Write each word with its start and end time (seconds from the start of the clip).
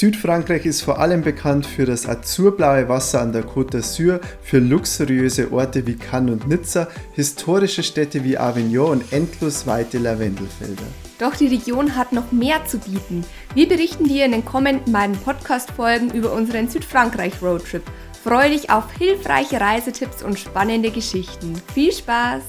Südfrankreich 0.00 0.64
ist 0.64 0.80
vor 0.80 0.98
allem 0.98 1.20
bekannt 1.20 1.66
für 1.66 1.84
das 1.84 2.08
azurblaue 2.08 2.88
Wasser 2.88 3.20
an 3.20 3.32
der 3.32 3.44
Côte 3.44 3.72
d'Azur, 3.72 4.20
für 4.40 4.58
luxuriöse 4.58 5.52
Orte 5.52 5.86
wie 5.86 5.94
Cannes 5.94 6.32
und 6.32 6.48
Nizza, 6.48 6.88
historische 7.12 7.82
Städte 7.82 8.24
wie 8.24 8.38
Avignon 8.38 8.92
und 8.92 9.12
endlos 9.12 9.66
weite 9.66 9.98
Lavendelfelder. 9.98 10.84
Doch 11.18 11.36
die 11.36 11.48
Region 11.48 11.96
hat 11.96 12.14
noch 12.14 12.32
mehr 12.32 12.64
zu 12.64 12.78
bieten. 12.78 13.26
Wir 13.52 13.68
berichten 13.68 14.04
dir 14.04 14.24
in 14.24 14.32
den 14.32 14.42
kommenden 14.42 14.90
beiden 14.90 15.18
Podcast-Folgen 15.18 16.12
über 16.12 16.32
unseren 16.32 16.70
Südfrankreich-Roadtrip. 16.70 17.82
Freue 18.24 18.48
dich 18.48 18.70
auf 18.70 18.90
hilfreiche 18.96 19.60
Reisetipps 19.60 20.22
und 20.22 20.38
spannende 20.38 20.90
Geschichten. 20.92 21.60
Viel 21.74 21.92
Spaß! 21.92 22.42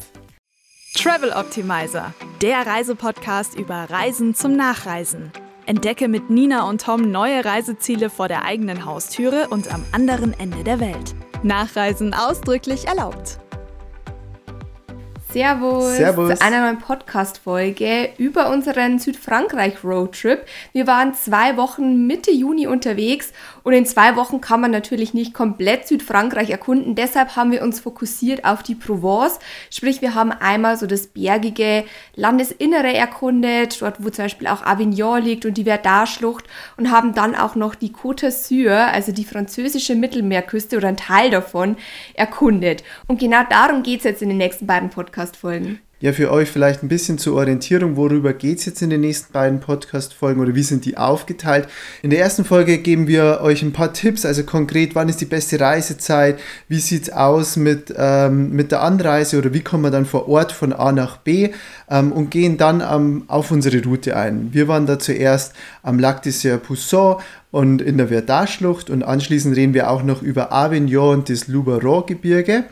Travel 0.96 1.34
Optimizer, 1.34 2.14
der 2.42 2.66
Reisepodcast 2.66 3.56
über 3.56 3.90
Reisen 3.90 4.36
zum 4.36 4.56
Nachreisen. 4.56 5.34
Entdecke 5.72 6.10
mit 6.10 6.30
Nina 6.30 6.68
und 6.68 6.82
Tom 6.82 7.12
neue 7.12 7.46
Reiseziele 7.46 8.10
vor 8.10 8.28
der 8.28 8.44
eigenen 8.44 8.84
Haustüre 8.84 9.48
und 9.48 9.74
am 9.74 9.86
anderen 9.94 10.38
Ende 10.38 10.66
der 10.66 10.82
Welt. 10.82 11.16
Nachreisen 11.44 12.14
ausdrücklich 12.14 12.90
erlaubt. 12.90 13.40
Servus, 15.34 15.96
Servus. 15.96 16.40
zu 16.40 16.42
einer 16.42 16.60
neuen 16.60 16.80
Podcast-Folge 16.80 18.10
über 18.18 18.50
unseren 18.50 19.00
Südfrankreich-Roadtrip. 19.00 20.46
Wir 20.74 20.88
waren 20.88 21.14
zwei 21.14 21.56
Wochen 21.56 22.06
Mitte 22.06 22.32
Juni 22.32 22.68
unterwegs 22.68 23.32
und 23.64 23.72
in 23.72 23.86
zwei 23.86 24.18
Wochen 24.18 24.42
kann 24.42 24.60
man 24.60 24.72
natürlich 24.72 25.14
nicht 25.14 25.34
komplett 25.34 25.88
Südfrankreich 25.88 26.50
erkunden. 26.50 26.96
Deshalb 26.96 27.38
haben 27.38 27.52
wir 27.52 27.62
uns 27.62 27.80
fokussiert 27.80 28.44
auf 28.44 28.62
die 28.62 28.76
Provence. 28.76 29.40
Sprich, 29.70 30.02
wir 30.02 30.16
haben 30.16 30.32
einmal 30.32 30.76
so 30.76 30.86
das 30.86 31.08
bergige 31.08 31.86
Landesinnere 32.16 32.94
erkundet, 32.94 33.82
dort 33.82 34.04
wo 34.04 34.10
zum 34.10 34.26
Beispiel 34.26 34.48
auch 34.48 34.64
Avignon 34.64 35.22
liegt 35.22 35.46
und 35.46 35.54
die 35.54 35.64
Verdun-Schlucht 35.64 36.46
und 36.76 36.92
haben 36.92 37.14
dann 37.14 37.36
auch 37.36 37.56
noch 37.56 37.76
die 37.76 37.94
Côte 37.94 38.26
d'Azur, 38.26 38.72
also 38.74 39.14
die 39.14 39.26
französische 39.26 39.96
Mittelmeerküste 39.96 40.76
oder 40.76 40.90
ein 40.90 40.98
Teil 40.98 41.30
davon, 41.30 41.78
erkundet. 42.16 42.84
Und 43.08 43.20
genau 43.20 43.44
darum 43.50 43.82
geht 43.82 44.00
es 44.00 44.04
jetzt 44.04 44.22
in 44.22 44.28
den 44.28 44.38
nächsten 44.38 44.68
beiden 44.68 44.90
Podcast-Folgen. 45.22 45.80
Ja, 46.00 46.14
für 46.14 46.32
euch 46.32 46.50
vielleicht 46.50 46.82
ein 46.82 46.88
bisschen 46.88 47.20
zur 47.20 47.36
Orientierung, 47.36 47.96
worüber 47.96 48.34
geht 48.34 48.58
es 48.58 48.66
jetzt 48.66 48.82
in 48.82 48.90
den 48.90 49.02
nächsten 49.02 49.32
beiden 49.32 49.60
Podcast-Folgen 49.60 50.42
oder 50.42 50.56
wie 50.56 50.64
sind 50.64 50.86
die 50.86 50.98
aufgeteilt? 50.98 51.68
In 52.02 52.10
der 52.10 52.20
ersten 52.20 52.44
Folge 52.44 52.80
geben 52.80 53.08
wir 53.08 53.42
euch 53.44 53.62
ein 53.62 53.72
paar 53.72 53.94
Tipps, 53.94 54.26
also 54.26 54.42
konkret, 54.44 54.96
wann 54.96 55.10
ist 55.10 55.22
die 55.22 55.26
beste 55.26 55.60
Reisezeit, 55.60 56.40
wie 56.68 56.80
sieht 56.80 57.04
es 57.04 57.14
aus 57.14 57.56
mit, 57.56 57.94
ähm, 57.96 58.50
mit 58.50 58.72
der 58.72 58.82
Anreise 58.82 59.38
oder 59.38 59.54
wie 59.54 59.62
kommen 59.62 59.84
wir 59.84 59.92
dann 59.92 60.08
vor 60.08 60.28
Ort 60.28 60.52
von 60.52 60.74
A 60.74 60.92
nach 60.92 61.18
B 61.18 61.52
ähm, 61.88 62.12
und 62.12 62.32
gehen 62.32 62.58
dann 62.58 62.82
ähm, 62.82 63.26
auf 63.28 63.52
unsere 63.52 63.84
Route 63.84 64.18
ein. 64.18 64.52
Wir 64.54 64.68
waren 64.68 64.88
da 64.88 64.98
zuerst 64.98 65.54
am 65.84 66.00
Lac 66.00 66.24
des 66.24 66.48
Poussin 66.66 67.18
und 67.52 67.80
in 67.80 67.98
der 68.00 68.08
Verdun-Schlucht 68.08 68.90
und 68.90 69.04
anschließend 69.04 69.56
reden 69.56 69.76
wir 69.76 69.92
auch 69.92 70.02
noch 70.02 70.24
über 70.24 70.52
Avignon 70.52 71.20
und 71.20 71.30
das 71.30 71.48
Luberon-Gebirge. 71.48 72.64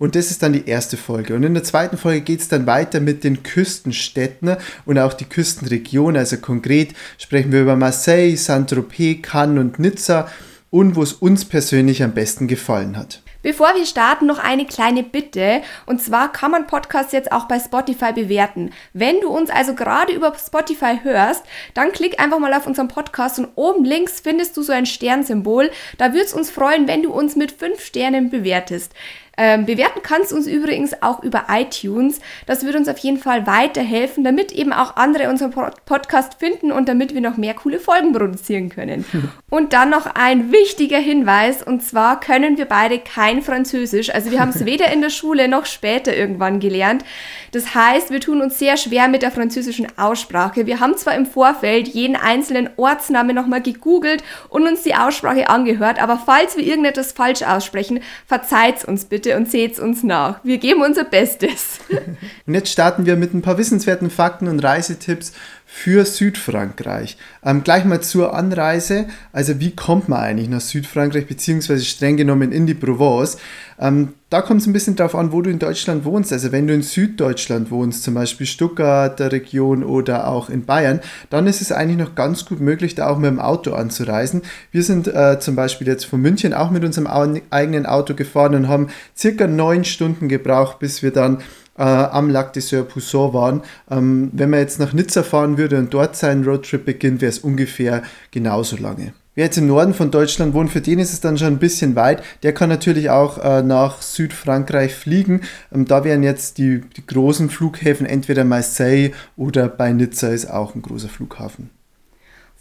Und 0.00 0.16
das 0.16 0.30
ist 0.30 0.42
dann 0.42 0.54
die 0.54 0.66
erste 0.66 0.96
Folge. 0.96 1.34
Und 1.34 1.42
in 1.42 1.52
der 1.52 1.62
zweiten 1.62 1.98
Folge 1.98 2.22
geht 2.22 2.40
es 2.40 2.48
dann 2.48 2.66
weiter 2.66 3.00
mit 3.00 3.22
den 3.22 3.42
Küstenstädten 3.42 4.56
und 4.86 4.98
auch 4.98 5.12
die 5.12 5.26
Küstenregion. 5.26 6.16
Also 6.16 6.38
konkret 6.38 6.94
sprechen 7.18 7.52
wir 7.52 7.60
über 7.60 7.76
Marseille, 7.76 8.34
Saint-Tropez, 8.34 9.20
Cannes 9.20 9.60
und 9.60 9.78
Nizza 9.78 10.28
und 10.70 10.96
wo 10.96 11.02
es 11.02 11.12
uns 11.12 11.44
persönlich 11.44 12.02
am 12.02 12.12
besten 12.12 12.48
gefallen 12.48 12.96
hat. 12.96 13.20
Bevor 13.42 13.74
wir 13.74 13.86
starten, 13.86 14.26
noch 14.26 14.38
eine 14.38 14.66
kleine 14.66 15.02
Bitte. 15.02 15.62
Und 15.84 16.00
zwar 16.00 16.32
kann 16.32 16.50
man 16.50 16.66
Podcasts 16.66 17.12
jetzt 17.12 17.32
auch 17.32 17.44
bei 17.44 17.58
Spotify 17.58 18.12
bewerten. 18.12 18.70
Wenn 18.92 19.20
du 19.20 19.28
uns 19.28 19.50
also 19.50 19.74
gerade 19.74 20.12
über 20.12 20.34
Spotify 20.34 20.98
hörst, 21.02 21.42
dann 21.74 21.92
klick 21.92 22.20
einfach 22.20 22.38
mal 22.38 22.54
auf 22.54 22.66
unseren 22.66 22.88
Podcast 22.88 23.38
und 23.38 23.48
oben 23.54 23.84
links 23.84 24.20
findest 24.20 24.56
du 24.56 24.62
so 24.62 24.72
ein 24.72 24.86
Sternsymbol. 24.86 25.70
Da 25.96 26.12
würde 26.12 26.24
es 26.24 26.34
uns 26.34 26.50
freuen, 26.50 26.86
wenn 26.88 27.02
du 27.02 27.12
uns 27.12 27.36
mit 27.36 27.52
fünf 27.52 27.82
Sternen 27.82 28.30
bewertest. 28.30 28.92
Ähm, 29.36 29.64
bewerten 29.64 30.00
kannst 30.02 30.32
uns 30.32 30.46
übrigens 30.46 31.02
auch 31.02 31.22
über 31.22 31.46
iTunes. 31.48 32.20
Das 32.46 32.64
würde 32.64 32.78
uns 32.78 32.88
auf 32.88 32.98
jeden 32.98 33.16
Fall 33.16 33.46
weiterhelfen, 33.46 34.24
damit 34.24 34.52
eben 34.52 34.72
auch 34.72 34.96
andere 34.96 35.30
unseren 35.30 35.50
Podcast 35.50 36.34
finden 36.34 36.72
und 36.72 36.88
damit 36.88 37.14
wir 37.14 37.20
noch 37.20 37.36
mehr 37.36 37.54
coole 37.54 37.78
Folgen 37.78 38.12
produzieren 38.12 38.68
können. 38.68 39.04
und 39.50 39.72
dann 39.72 39.90
noch 39.90 40.06
ein 40.06 40.52
wichtiger 40.52 40.98
Hinweis, 40.98 41.62
und 41.62 41.82
zwar 41.82 42.20
können 42.20 42.58
wir 42.58 42.66
beide 42.66 42.98
kein 42.98 43.42
Französisch. 43.42 44.12
Also 44.14 44.30
wir 44.30 44.40
haben 44.40 44.50
es 44.50 44.64
weder 44.66 44.92
in 44.92 45.00
der 45.00 45.10
Schule 45.10 45.48
noch 45.48 45.66
später 45.66 46.14
irgendwann 46.14 46.60
gelernt. 46.60 47.04
Das 47.52 47.74
heißt, 47.74 48.10
wir 48.10 48.20
tun 48.20 48.42
uns 48.42 48.58
sehr 48.58 48.76
schwer 48.76 49.08
mit 49.08 49.22
der 49.22 49.30
französischen 49.30 49.86
Aussprache. 49.96 50.66
Wir 50.66 50.80
haben 50.80 50.96
zwar 50.96 51.14
im 51.14 51.26
Vorfeld 51.26 51.88
jeden 51.88 52.16
einzelnen 52.16 52.70
Ortsnamen 52.76 53.34
nochmal 53.34 53.62
gegoogelt 53.62 54.22
und 54.48 54.66
uns 54.66 54.82
die 54.82 54.94
Aussprache 54.94 55.48
angehört, 55.48 56.00
aber 56.00 56.20
falls 56.24 56.56
wir 56.56 56.64
irgendetwas 56.64 57.12
falsch 57.12 57.42
aussprechen, 57.42 58.00
verzeiht 58.26 58.84
uns 58.84 59.06
bitte 59.06 59.29
bitte 59.30 59.36
und 59.36 59.50
seht 59.50 59.78
uns 59.78 60.02
nach. 60.02 60.40
Wir 60.44 60.58
geben 60.58 60.82
unser 60.82 61.04
Bestes. 61.04 61.80
und 62.46 62.54
jetzt 62.54 62.70
starten 62.70 63.06
wir 63.06 63.16
mit 63.16 63.34
ein 63.34 63.42
paar 63.42 63.58
wissenswerten 63.58 64.10
Fakten 64.10 64.48
und 64.48 64.60
Reisetipps 64.60 65.32
für 65.72 66.04
Südfrankreich. 66.04 67.16
Ähm, 67.44 67.62
gleich 67.62 67.84
mal 67.84 68.00
zur 68.00 68.34
Anreise. 68.34 69.06
Also 69.32 69.60
wie 69.60 69.70
kommt 69.70 70.08
man 70.08 70.20
eigentlich 70.20 70.48
nach 70.48 70.60
Südfrankreich, 70.60 71.26
beziehungsweise 71.28 71.84
streng 71.84 72.16
genommen 72.16 72.50
in 72.50 72.66
die 72.66 72.74
Provence? 72.74 73.38
Ähm, 73.78 74.08
da 74.30 74.42
kommt 74.42 74.60
es 74.60 74.66
ein 74.66 74.72
bisschen 74.72 74.96
darauf 74.96 75.14
an, 75.14 75.32
wo 75.32 75.40
du 75.40 75.48
in 75.48 75.60
Deutschland 75.60 76.04
wohnst. 76.04 76.32
Also 76.32 76.50
wenn 76.50 76.66
du 76.66 76.74
in 76.74 76.82
Süddeutschland 76.82 77.70
wohnst, 77.70 78.02
zum 78.02 78.14
Beispiel 78.14 78.46
Stuttgart, 78.46 79.18
der 79.18 79.30
Region 79.30 79.84
oder 79.84 80.26
auch 80.28 80.50
in 80.50 80.66
Bayern, 80.66 81.00
dann 81.30 81.46
ist 81.46 81.62
es 81.62 81.72
eigentlich 81.72 81.98
noch 81.98 82.16
ganz 82.16 82.44
gut 82.44 82.60
möglich, 82.60 82.96
da 82.96 83.08
auch 83.08 83.18
mit 83.18 83.30
dem 83.30 83.40
Auto 83.40 83.72
anzureisen. 83.72 84.42
Wir 84.72 84.82
sind 84.82 85.06
äh, 85.06 85.38
zum 85.38 85.54
Beispiel 85.54 85.86
jetzt 85.86 86.04
von 86.04 86.20
München 86.20 86.52
auch 86.52 86.72
mit 86.72 86.84
unserem 86.84 87.06
eigenen 87.50 87.86
Auto 87.86 88.14
gefahren 88.14 88.56
und 88.56 88.68
haben 88.68 88.88
circa 89.16 89.46
neun 89.46 89.84
Stunden 89.84 90.28
gebraucht, 90.28 90.80
bis 90.80 91.02
wir 91.02 91.12
dann 91.12 91.38
äh, 91.80 91.82
am 91.82 92.28
Lac 92.28 92.52
des 92.52 92.70
Poussin 92.70 93.32
waren. 93.32 93.62
Ähm, 93.90 94.30
wenn 94.32 94.50
man 94.50 94.60
jetzt 94.60 94.78
nach 94.78 94.92
Nizza 94.92 95.22
fahren 95.22 95.58
würde 95.58 95.78
und 95.78 95.92
dort 95.94 96.14
seinen 96.14 96.44
Roadtrip 96.44 96.84
beginnt, 96.84 97.22
wäre 97.22 97.30
es 97.30 97.38
ungefähr 97.38 98.02
genauso 98.30 98.76
lange. 98.76 99.14
Wer 99.34 99.46
jetzt 99.46 99.56
im 99.56 99.68
Norden 99.68 99.94
von 99.94 100.10
Deutschland 100.10 100.54
wohnt, 100.54 100.70
für 100.70 100.80
den 100.82 100.98
ist 100.98 101.12
es 101.12 101.20
dann 101.20 101.38
schon 101.38 101.46
ein 101.48 101.58
bisschen 101.58 101.96
weit. 101.96 102.22
Der 102.42 102.52
kann 102.52 102.68
natürlich 102.68 103.08
auch 103.08 103.38
äh, 103.38 103.62
nach 103.62 104.02
Südfrankreich 104.02 104.94
fliegen. 104.94 105.40
Ähm, 105.72 105.86
da 105.86 106.04
wären 106.04 106.22
jetzt 106.22 106.58
die, 106.58 106.82
die 106.96 107.06
großen 107.06 107.48
Flughäfen 107.48 108.06
entweder 108.06 108.44
Marseille 108.44 109.12
oder 109.36 109.68
bei 109.68 109.92
Nizza 109.92 110.28
ist 110.28 110.50
auch 110.50 110.74
ein 110.74 110.82
großer 110.82 111.08
Flughafen. 111.08 111.70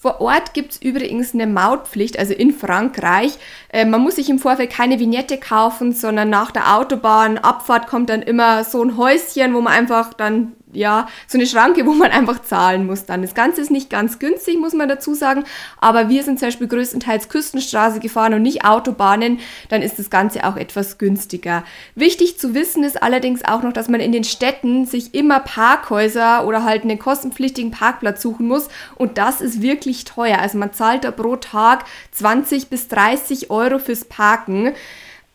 Vor 0.01 0.21
Ort 0.21 0.53
gibt 0.53 0.71
es 0.71 0.81
übrigens 0.81 1.33
eine 1.33 1.45
Mautpflicht, 1.45 2.17
also 2.17 2.33
in 2.33 2.53
Frankreich. 2.53 3.37
Äh, 3.67 3.83
man 3.83 3.99
muss 3.99 4.15
sich 4.15 4.29
im 4.29 4.39
Vorfeld 4.39 4.69
keine 4.69 4.97
Vignette 4.97 5.37
kaufen, 5.37 5.91
sondern 5.91 6.29
nach 6.29 6.51
der 6.51 6.77
Autobahnabfahrt 6.77 7.87
kommt 7.87 8.09
dann 8.09 8.21
immer 8.21 8.63
so 8.63 8.81
ein 8.81 8.95
Häuschen, 8.95 9.53
wo 9.53 9.59
man 9.59 9.73
einfach 9.73 10.13
dann 10.13 10.53
ja, 10.71 11.07
so 11.27 11.37
eine 11.37 11.47
Schranke, 11.47 11.85
wo 11.85 11.93
man 11.93 12.11
einfach 12.11 12.41
zahlen 12.41 12.85
muss 12.85 13.05
dann. 13.05 13.21
Das 13.21 13.33
Ganze 13.33 13.61
ist 13.61 13.71
nicht 13.71 13.89
ganz 13.89 14.19
günstig, 14.19 14.59
muss 14.59 14.73
man 14.73 14.87
dazu 14.87 15.13
sagen, 15.13 15.43
aber 15.79 16.09
wir 16.09 16.23
sind 16.23 16.39
zum 16.39 16.49
Beispiel 16.49 16.67
größtenteils 16.67 17.29
Küstenstraße 17.29 17.99
gefahren 17.99 18.33
und 18.35 18.43
nicht 18.43 18.65
Autobahnen, 18.65 19.39
dann 19.69 19.81
ist 19.81 19.97
das 19.97 20.09
Ganze 20.09 20.45
auch 20.45 20.57
etwas 20.57 20.97
günstiger. 20.97 21.63
Wichtig 21.95 22.37
zu 22.37 22.53
wissen 22.53 22.83
ist 22.83 23.01
allerdings 23.01 23.43
auch 23.45 23.63
noch, 23.63 23.73
dass 23.73 23.89
man 23.89 23.99
in 23.99 24.11
den 24.11 24.23
Städten 24.23 24.85
sich 24.85 25.15
immer 25.15 25.39
Parkhäuser 25.39 26.45
oder 26.45 26.63
halt 26.63 26.83
einen 26.83 26.99
kostenpflichtigen 26.99 27.71
Parkplatz 27.71 28.21
suchen 28.21 28.47
muss 28.47 28.69
und 28.95 29.17
das 29.17 29.41
ist 29.41 29.61
wirklich 29.61 30.05
teuer. 30.05 30.39
Also 30.39 30.57
man 30.57 30.73
zahlt 30.73 31.03
da 31.03 31.11
pro 31.11 31.35
Tag 31.35 31.85
20 32.11 32.69
bis 32.69 32.87
30 32.89 33.49
Euro 33.49 33.79
fürs 33.79 34.05
Parken. 34.05 34.73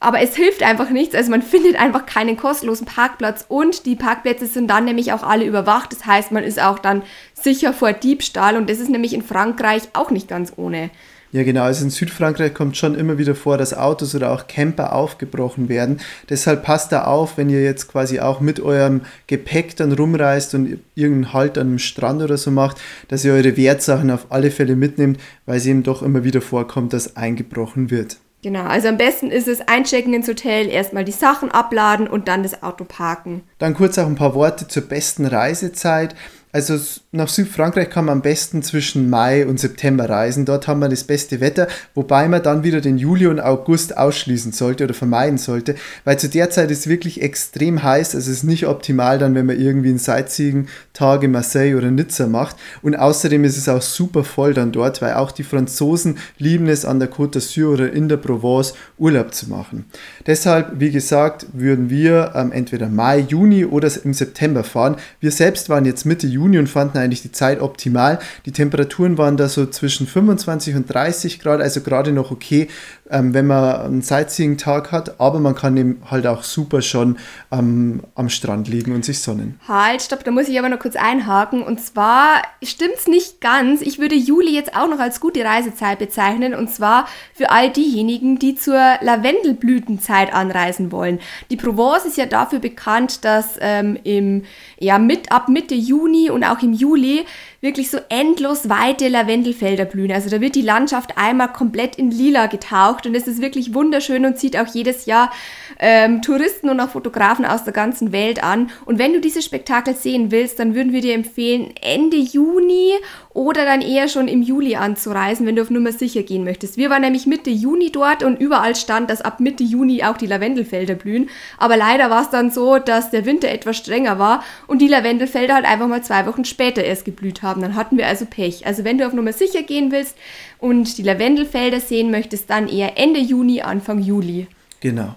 Aber 0.04 0.20
es 0.20 0.36
hilft 0.36 0.62
einfach 0.62 0.90
nichts. 0.90 1.14
Also 1.14 1.30
man 1.30 1.40
findet 1.40 1.80
einfach 1.80 2.04
keinen 2.04 2.36
kostenlosen 2.36 2.84
Parkplatz 2.84 3.46
und 3.48 3.86
die 3.86 3.96
Parkplätze 3.96 4.46
sind 4.46 4.68
dann 4.68 4.84
nämlich 4.84 5.14
auch 5.14 5.22
alle 5.22 5.46
überwacht. 5.46 5.92
Das 5.92 6.04
heißt, 6.04 6.30
man 6.30 6.44
ist 6.44 6.60
auch 6.60 6.78
dann 6.78 7.02
sicher 7.32 7.72
vor 7.72 7.94
Diebstahl 7.94 8.58
und 8.58 8.68
das 8.68 8.80
ist 8.80 8.90
nämlich 8.90 9.14
in 9.14 9.22
Frankreich 9.22 9.84
auch 9.94 10.10
nicht 10.10 10.28
ganz 10.28 10.52
ohne. 10.56 10.90
Ja, 11.32 11.42
genau. 11.42 11.62
Also 11.62 11.84
in 11.84 11.90
Südfrankreich 11.90 12.52
kommt 12.52 12.76
schon 12.76 12.94
immer 12.94 13.16
wieder 13.16 13.34
vor, 13.34 13.56
dass 13.56 13.72
Autos 13.72 14.14
oder 14.14 14.30
auch 14.32 14.46
Camper 14.46 14.92
aufgebrochen 14.92 15.70
werden. 15.70 16.00
Deshalb 16.28 16.64
passt 16.64 16.92
da 16.92 17.04
auf, 17.04 17.38
wenn 17.38 17.48
ihr 17.48 17.64
jetzt 17.64 17.90
quasi 17.90 18.20
auch 18.20 18.40
mit 18.40 18.60
eurem 18.60 19.00
Gepäck 19.26 19.74
dann 19.76 19.90
rumreist 19.90 20.54
und 20.54 20.80
irgendeinen 20.94 21.32
Halt 21.32 21.56
an 21.56 21.68
einem 21.68 21.78
Strand 21.78 22.20
oder 22.20 22.36
so 22.36 22.50
macht, 22.50 22.76
dass 23.08 23.24
ihr 23.24 23.32
eure 23.32 23.56
Wertsachen 23.56 24.10
auf 24.10 24.26
alle 24.28 24.50
Fälle 24.50 24.76
mitnehmt, 24.76 25.18
weil 25.46 25.56
es 25.56 25.64
eben 25.64 25.82
doch 25.82 26.02
immer 26.02 26.24
wieder 26.24 26.42
vorkommt, 26.42 26.92
dass 26.92 27.16
eingebrochen 27.16 27.90
wird. 27.90 28.18
Genau, 28.44 28.64
also 28.64 28.88
am 28.88 28.98
besten 28.98 29.30
ist 29.30 29.48
es 29.48 29.62
einchecken 29.62 30.12
ins 30.12 30.28
Hotel, 30.28 30.68
erstmal 30.68 31.02
die 31.02 31.12
Sachen 31.12 31.50
abladen 31.50 32.06
und 32.06 32.28
dann 32.28 32.42
das 32.42 32.62
Auto 32.62 32.84
parken. 32.84 33.42
Dann 33.56 33.72
kurz 33.72 33.96
auch 33.96 34.04
ein 34.06 34.16
paar 34.16 34.34
Worte 34.34 34.68
zur 34.68 34.82
besten 34.82 35.24
Reisezeit. 35.24 36.14
Also 36.54 36.78
nach 37.10 37.26
Südfrankreich 37.26 37.90
kann 37.90 38.04
man 38.04 38.18
am 38.18 38.22
besten 38.22 38.62
zwischen 38.62 39.10
Mai 39.10 39.44
und 39.44 39.58
September 39.58 40.08
reisen. 40.08 40.44
Dort 40.44 40.68
haben 40.68 40.78
wir 40.78 40.88
das 40.88 41.02
beste 41.02 41.40
Wetter, 41.40 41.66
wobei 41.96 42.28
man 42.28 42.44
dann 42.44 42.62
wieder 42.62 42.80
den 42.80 42.96
Juli 42.96 43.26
und 43.26 43.40
August 43.40 43.98
ausschließen 43.98 44.52
sollte 44.52 44.84
oder 44.84 44.94
vermeiden 44.94 45.36
sollte, 45.36 45.74
weil 46.04 46.16
zu 46.16 46.28
der 46.28 46.50
Zeit 46.50 46.70
ist 46.70 46.86
wirklich 46.86 47.22
extrem 47.22 47.82
heiß. 47.82 48.14
Also 48.14 48.30
es 48.30 48.36
ist 48.36 48.44
nicht 48.44 48.68
optimal 48.68 49.18
dann, 49.18 49.34
wenn 49.34 49.46
man 49.46 49.58
irgendwie 49.58 49.88
einen 49.88 49.98
Sightseeing-Tag 49.98 51.24
in 51.24 51.32
Marseille 51.32 51.74
oder 51.74 51.90
Nizza 51.90 52.28
macht. 52.28 52.54
Und 52.82 52.94
außerdem 52.94 53.42
ist 53.42 53.58
es 53.58 53.68
auch 53.68 53.82
super 53.82 54.22
voll 54.22 54.54
dann 54.54 54.70
dort, 54.70 55.02
weil 55.02 55.14
auch 55.14 55.32
die 55.32 55.42
Franzosen 55.42 56.18
lieben 56.38 56.68
es 56.68 56.84
an 56.84 57.00
der 57.00 57.10
Côte 57.10 57.38
d'Azur 57.38 57.72
oder 57.72 57.92
in 57.92 58.08
der 58.08 58.18
Provence 58.18 58.74
Urlaub 58.96 59.34
zu 59.34 59.50
machen. 59.50 59.86
Deshalb, 60.24 60.78
wie 60.78 60.92
gesagt, 60.92 61.46
würden 61.52 61.90
wir 61.90 62.30
ähm, 62.36 62.52
entweder 62.52 62.88
Mai, 62.88 63.18
Juni 63.18 63.64
oder 63.64 63.90
im 64.04 64.14
September 64.14 64.62
fahren. 64.62 64.94
Wir 65.18 65.32
selbst 65.32 65.68
waren 65.68 65.84
jetzt 65.84 66.06
Mitte 66.06 66.28
Juni 66.28 66.43
Juni 66.44 66.58
und 66.58 66.68
fanden 66.68 66.98
eigentlich 66.98 67.22
die 67.22 67.32
Zeit 67.32 67.60
optimal. 67.60 68.18
Die 68.44 68.52
Temperaturen 68.52 69.16
waren 69.16 69.36
da 69.36 69.48
so 69.48 69.66
zwischen 69.66 70.06
25 70.06 70.76
und 70.76 70.92
30 70.92 71.40
Grad, 71.40 71.60
also 71.60 71.80
gerade 71.80 72.12
noch 72.12 72.30
okay, 72.30 72.68
ähm, 73.10 73.34
wenn 73.34 73.46
man 73.46 73.80
einen 73.80 74.02
Sightseeing-Tag 74.02 74.90
hat, 74.90 75.20
aber 75.20 75.38
man 75.38 75.54
kann 75.54 75.76
eben 75.76 76.00
halt 76.10 76.26
auch 76.26 76.42
super 76.42 76.80
schon 76.80 77.18
ähm, 77.52 78.02
am 78.14 78.30
Strand 78.30 78.66
liegen 78.68 78.94
und 78.94 79.04
sich 79.04 79.20
sonnen. 79.20 79.60
Halt, 79.68 80.02
stopp, 80.02 80.24
da 80.24 80.30
muss 80.30 80.48
ich 80.48 80.58
aber 80.58 80.70
noch 80.70 80.78
kurz 80.78 80.96
einhaken. 80.96 81.62
Und 81.62 81.80
zwar 81.82 82.42
stimmt 82.62 82.94
es 82.96 83.06
nicht 83.06 83.40
ganz. 83.42 83.82
Ich 83.82 83.98
würde 83.98 84.14
Juli 84.14 84.54
jetzt 84.54 84.74
auch 84.74 84.88
noch 84.88 85.00
als 85.00 85.20
gute 85.20 85.44
Reisezeit 85.44 85.98
bezeichnen. 85.98 86.54
Und 86.54 86.70
zwar 86.70 87.06
für 87.34 87.50
all 87.50 87.70
diejenigen, 87.70 88.38
die 88.38 88.54
zur 88.54 88.80
Lavendelblütenzeit 89.00 90.32
anreisen 90.32 90.90
wollen. 90.90 91.20
Die 91.50 91.56
Provence 91.56 92.06
ist 92.06 92.16
ja 92.16 92.26
dafür 92.26 92.58
bekannt, 92.58 93.24
dass 93.24 93.58
ähm, 93.60 93.98
im, 94.04 94.44
ja, 94.78 94.98
mit, 94.98 95.30
ab 95.30 95.48
Mitte 95.50 95.74
Juni 95.74 96.30
und 96.30 96.42
auch 96.42 96.62
im 96.62 96.72
Juli 96.72 97.26
wirklich 97.60 97.90
so 97.90 97.98
endlos 98.10 98.68
weite 98.68 99.08
Lavendelfelder 99.08 99.86
blühen. 99.86 100.12
Also 100.12 100.28
da 100.28 100.40
wird 100.40 100.54
die 100.54 100.62
Landschaft 100.62 101.16
einmal 101.16 101.50
komplett 101.50 101.96
in 101.96 102.10
lila 102.10 102.46
getaucht 102.46 102.93
und 103.02 103.14
es 103.14 103.26
ist 103.26 103.40
wirklich 103.40 103.74
wunderschön 103.74 104.24
und 104.24 104.38
zieht 104.38 104.56
auch 104.56 104.66
jedes 104.66 105.06
Jahr 105.06 105.32
ähm, 105.78 106.22
Touristen 106.22 106.68
und 106.68 106.80
auch 106.80 106.90
Fotografen 106.90 107.44
aus 107.44 107.64
der 107.64 107.72
ganzen 107.72 108.12
Welt 108.12 108.42
an. 108.42 108.70
Und 108.84 108.98
wenn 108.98 109.12
du 109.12 109.20
dieses 109.20 109.44
Spektakel 109.44 109.94
sehen 109.94 110.30
willst, 110.30 110.58
dann 110.58 110.74
würden 110.74 110.92
wir 110.92 111.00
dir 111.00 111.14
empfehlen, 111.14 111.74
Ende 111.80 112.16
Juni 112.16 112.92
oder 113.34 113.64
dann 113.64 113.80
eher 113.80 114.08
schon 114.08 114.28
im 114.28 114.42
Juli 114.42 114.76
anzureisen, 114.76 115.46
wenn 115.46 115.56
du 115.56 115.62
auf 115.62 115.70
Nummer 115.70 115.92
sicher 115.92 116.22
gehen 116.22 116.44
möchtest. 116.44 116.76
Wir 116.76 116.88
waren 116.88 117.02
nämlich 117.02 117.26
Mitte 117.26 117.50
Juni 117.50 117.90
dort 117.90 118.22
und 118.22 118.40
überall 118.40 118.76
stand, 118.76 119.10
dass 119.10 119.22
ab 119.22 119.40
Mitte 119.40 119.64
Juni 119.64 120.04
auch 120.04 120.16
die 120.16 120.26
Lavendelfelder 120.26 120.94
blühen. 120.94 121.28
Aber 121.58 121.76
leider 121.76 122.10
war 122.10 122.22
es 122.22 122.30
dann 122.30 122.52
so, 122.52 122.78
dass 122.78 123.10
der 123.10 123.26
Winter 123.26 123.48
etwas 123.48 123.76
strenger 123.76 124.18
war 124.18 124.44
und 124.68 124.80
die 124.80 124.88
Lavendelfelder 124.88 125.54
halt 125.54 125.66
einfach 125.66 125.88
mal 125.88 126.02
zwei 126.02 126.26
Wochen 126.26 126.44
später 126.44 126.84
erst 126.84 127.04
geblüht 127.04 127.42
haben. 127.42 127.60
Dann 127.60 127.74
hatten 127.74 127.98
wir 127.98 128.06
also 128.06 128.24
Pech. 128.24 128.66
Also 128.66 128.84
wenn 128.84 128.98
du 128.98 129.06
auf 129.06 129.12
Nummer 129.12 129.32
sicher 129.32 129.62
gehen 129.62 129.90
willst 129.90 130.16
und 130.64 130.96
die 130.96 131.02
Lavendelfelder 131.02 131.78
sehen 131.78 132.10
möchtest, 132.10 132.48
dann 132.48 132.68
eher 132.68 132.96
Ende 132.96 133.20
Juni, 133.20 133.60
Anfang 133.60 134.00
Juli. 134.00 134.46
Genau. 134.80 135.14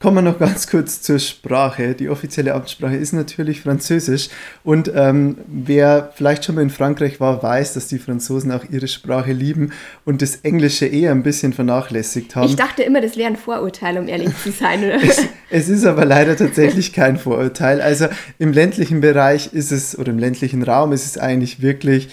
Kommen 0.00 0.16
wir 0.16 0.22
noch 0.22 0.38
ganz 0.38 0.66
kurz 0.66 1.02
zur 1.02 1.18
Sprache. 1.18 1.94
Die 1.94 2.08
offizielle 2.08 2.54
Amtssprache 2.54 2.96
ist 2.96 3.12
natürlich 3.12 3.60
Französisch. 3.60 4.30
Und 4.64 4.90
ähm, 4.94 5.36
wer 5.46 6.12
vielleicht 6.14 6.44
schon 6.44 6.54
mal 6.54 6.62
in 6.62 6.70
Frankreich 6.70 7.20
war, 7.20 7.42
weiß, 7.42 7.74
dass 7.74 7.88
die 7.88 7.98
Franzosen 7.98 8.50
auch 8.50 8.64
ihre 8.70 8.88
Sprache 8.88 9.32
lieben 9.32 9.72
und 10.06 10.22
das 10.22 10.36
Englische 10.36 10.86
eher 10.86 11.10
ein 11.10 11.22
bisschen 11.22 11.52
vernachlässigt 11.52 12.34
haben. 12.34 12.48
Ich 12.48 12.56
dachte 12.56 12.82
immer, 12.82 13.02
das 13.02 13.18
wäre 13.18 13.28
ein 13.28 13.36
Vorurteil, 13.36 13.98
um 13.98 14.08
ehrlich 14.08 14.30
zu 14.42 14.52
sein. 14.52 14.84
es, 14.84 15.22
es 15.50 15.68
ist 15.68 15.84
aber 15.84 16.06
leider 16.06 16.34
tatsächlich 16.34 16.94
kein 16.94 17.18
Vorurteil. 17.18 17.82
Also 17.82 18.06
im 18.38 18.54
ländlichen 18.54 19.02
Bereich 19.02 19.52
ist 19.52 19.70
es, 19.70 19.98
oder 19.98 20.12
im 20.12 20.18
ländlichen 20.18 20.62
Raum 20.62 20.92
ist 20.92 21.04
es 21.04 21.18
eigentlich 21.18 21.60
wirklich 21.60 22.08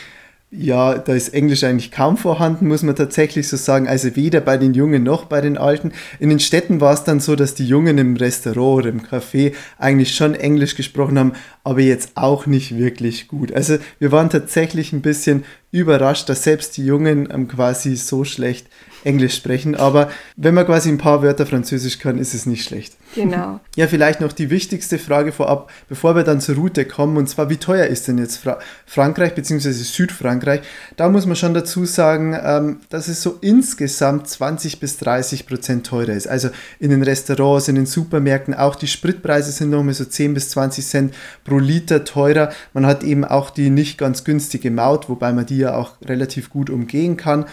ja, 0.52 0.98
da 0.98 1.14
ist 1.14 1.34
Englisch 1.34 1.64
eigentlich 1.64 1.92
kaum 1.92 2.18
vorhanden, 2.18 2.68
muss 2.68 2.84
man 2.84 2.96
tatsächlich 2.96 3.48
so 3.48 3.58
sagen. 3.58 3.88
Also 3.88 4.16
weder 4.16 4.42
bei 4.42 4.58
den 4.58 4.74
Jungen 4.74 5.04
noch 5.04 5.26
bei 5.26 5.42
den 5.42 5.58
Alten. 5.58 5.92
In 6.20 6.30
den 6.30 6.40
Städten 6.40 6.80
war 6.80 6.94
es 6.94 7.04
dann 7.04 7.20
so, 7.20 7.36
dass 7.36 7.56
die 7.56 7.68
Jungen 7.68 7.98
im 7.98 8.16
Restaurant 8.16 8.78
oder 8.78 8.90
im 8.90 9.02
Café 9.02 9.54
eigentlich 9.78 10.16
schon 10.16 10.36
Englisch 10.36 10.76
gesprochen 10.76 11.20
haben, 11.20 11.34
aber 11.64 11.82
jetzt 11.82 12.12
auch 12.16 12.46
nicht 12.46 12.78
wirklich 12.78 13.28
gut. 13.28 13.52
Also 13.54 13.78
wir 14.00 14.12
waren 14.12 14.30
tatsächlich 14.30 14.94
ein 14.94 15.02
bisschen 15.02 15.44
überrascht, 15.76 16.30
dass 16.30 16.44
selbst 16.44 16.78
die 16.78 16.86
Jungen 16.86 17.30
ähm, 17.32 17.48
quasi 17.48 17.96
so 17.96 18.24
schlecht 18.24 18.68
Englisch 19.06 19.36
sprechen. 19.36 19.76
Aber 19.76 20.10
wenn 20.36 20.54
man 20.54 20.66
quasi 20.66 20.90
ein 20.90 20.98
paar 20.98 21.22
Wörter 21.22 21.46
Französisch 21.46 22.00
kann, 22.00 22.18
ist 22.18 22.34
es 22.34 22.46
nicht 22.46 22.64
schlecht. 22.64 22.96
Genau. 23.14 23.60
Ja, 23.76 23.88
vielleicht 23.88 24.22
noch 24.22 24.32
die 24.32 24.50
wichtigste 24.50 24.98
Frage 24.98 25.34
vorab, 25.34 25.70
bevor 25.90 26.16
wir 26.16 26.24
dann 26.24 26.40
zur 26.40 26.56
Route 26.56 26.86
kommen, 26.86 27.18
und 27.18 27.28
zwar, 27.28 27.50
wie 27.50 27.58
teuer 27.58 27.88
ist 27.88 28.08
denn 28.08 28.18
jetzt 28.18 28.38
Fra 28.38 28.58
Frankreich 28.86 29.36
bzw. 29.36 29.72
Südfrankreich? 29.72 30.62
Da 30.96 31.10
muss 31.10 31.26
man 31.26 31.36
schon 31.36 31.54
dazu 31.54 31.84
sagen, 31.84 32.38
ähm, 32.42 32.80
dass 32.90 33.10
es 33.10 33.22
so 33.22 33.38
insgesamt 33.42 34.30
20 34.30 34.80
bis 34.80 34.96
30 34.96 35.46
Prozent 35.46 35.86
teurer 35.86 36.14
ist. 36.14 36.30
Also 36.30 36.52
in 36.80 36.90
den 36.90 37.04
Restaurants, 37.04 37.68
in 37.68 37.76
den 37.76 37.86
Supermärkten, 37.86 38.54
auch 38.54 38.78
die 38.78 38.88
Spritpreise 38.88 39.52
sind 39.52 39.72
nochmal 39.72 39.94
so 39.94 40.06
10 40.06 40.34
bis 40.34 40.52
20 40.52 40.86
Cent 40.86 41.16
pro 41.44 41.60
Liter 41.60 42.06
teurer. 42.06 42.52
Man 42.74 42.86
hat 42.86 43.04
eben 43.04 43.26
auch 43.26 43.50
die 43.50 43.70
nicht 43.70 43.98
ganz 43.98 44.24
günstige 44.24 44.72
Maut, 44.72 45.10
wobei 45.10 45.34
man 45.34 45.46
die 45.46 45.65
ja 45.66 45.76
auch 45.76 45.94
relativ 46.06 46.50
gut 46.50 46.70
umgehen 46.70 47.18
kann. 47.18 47.46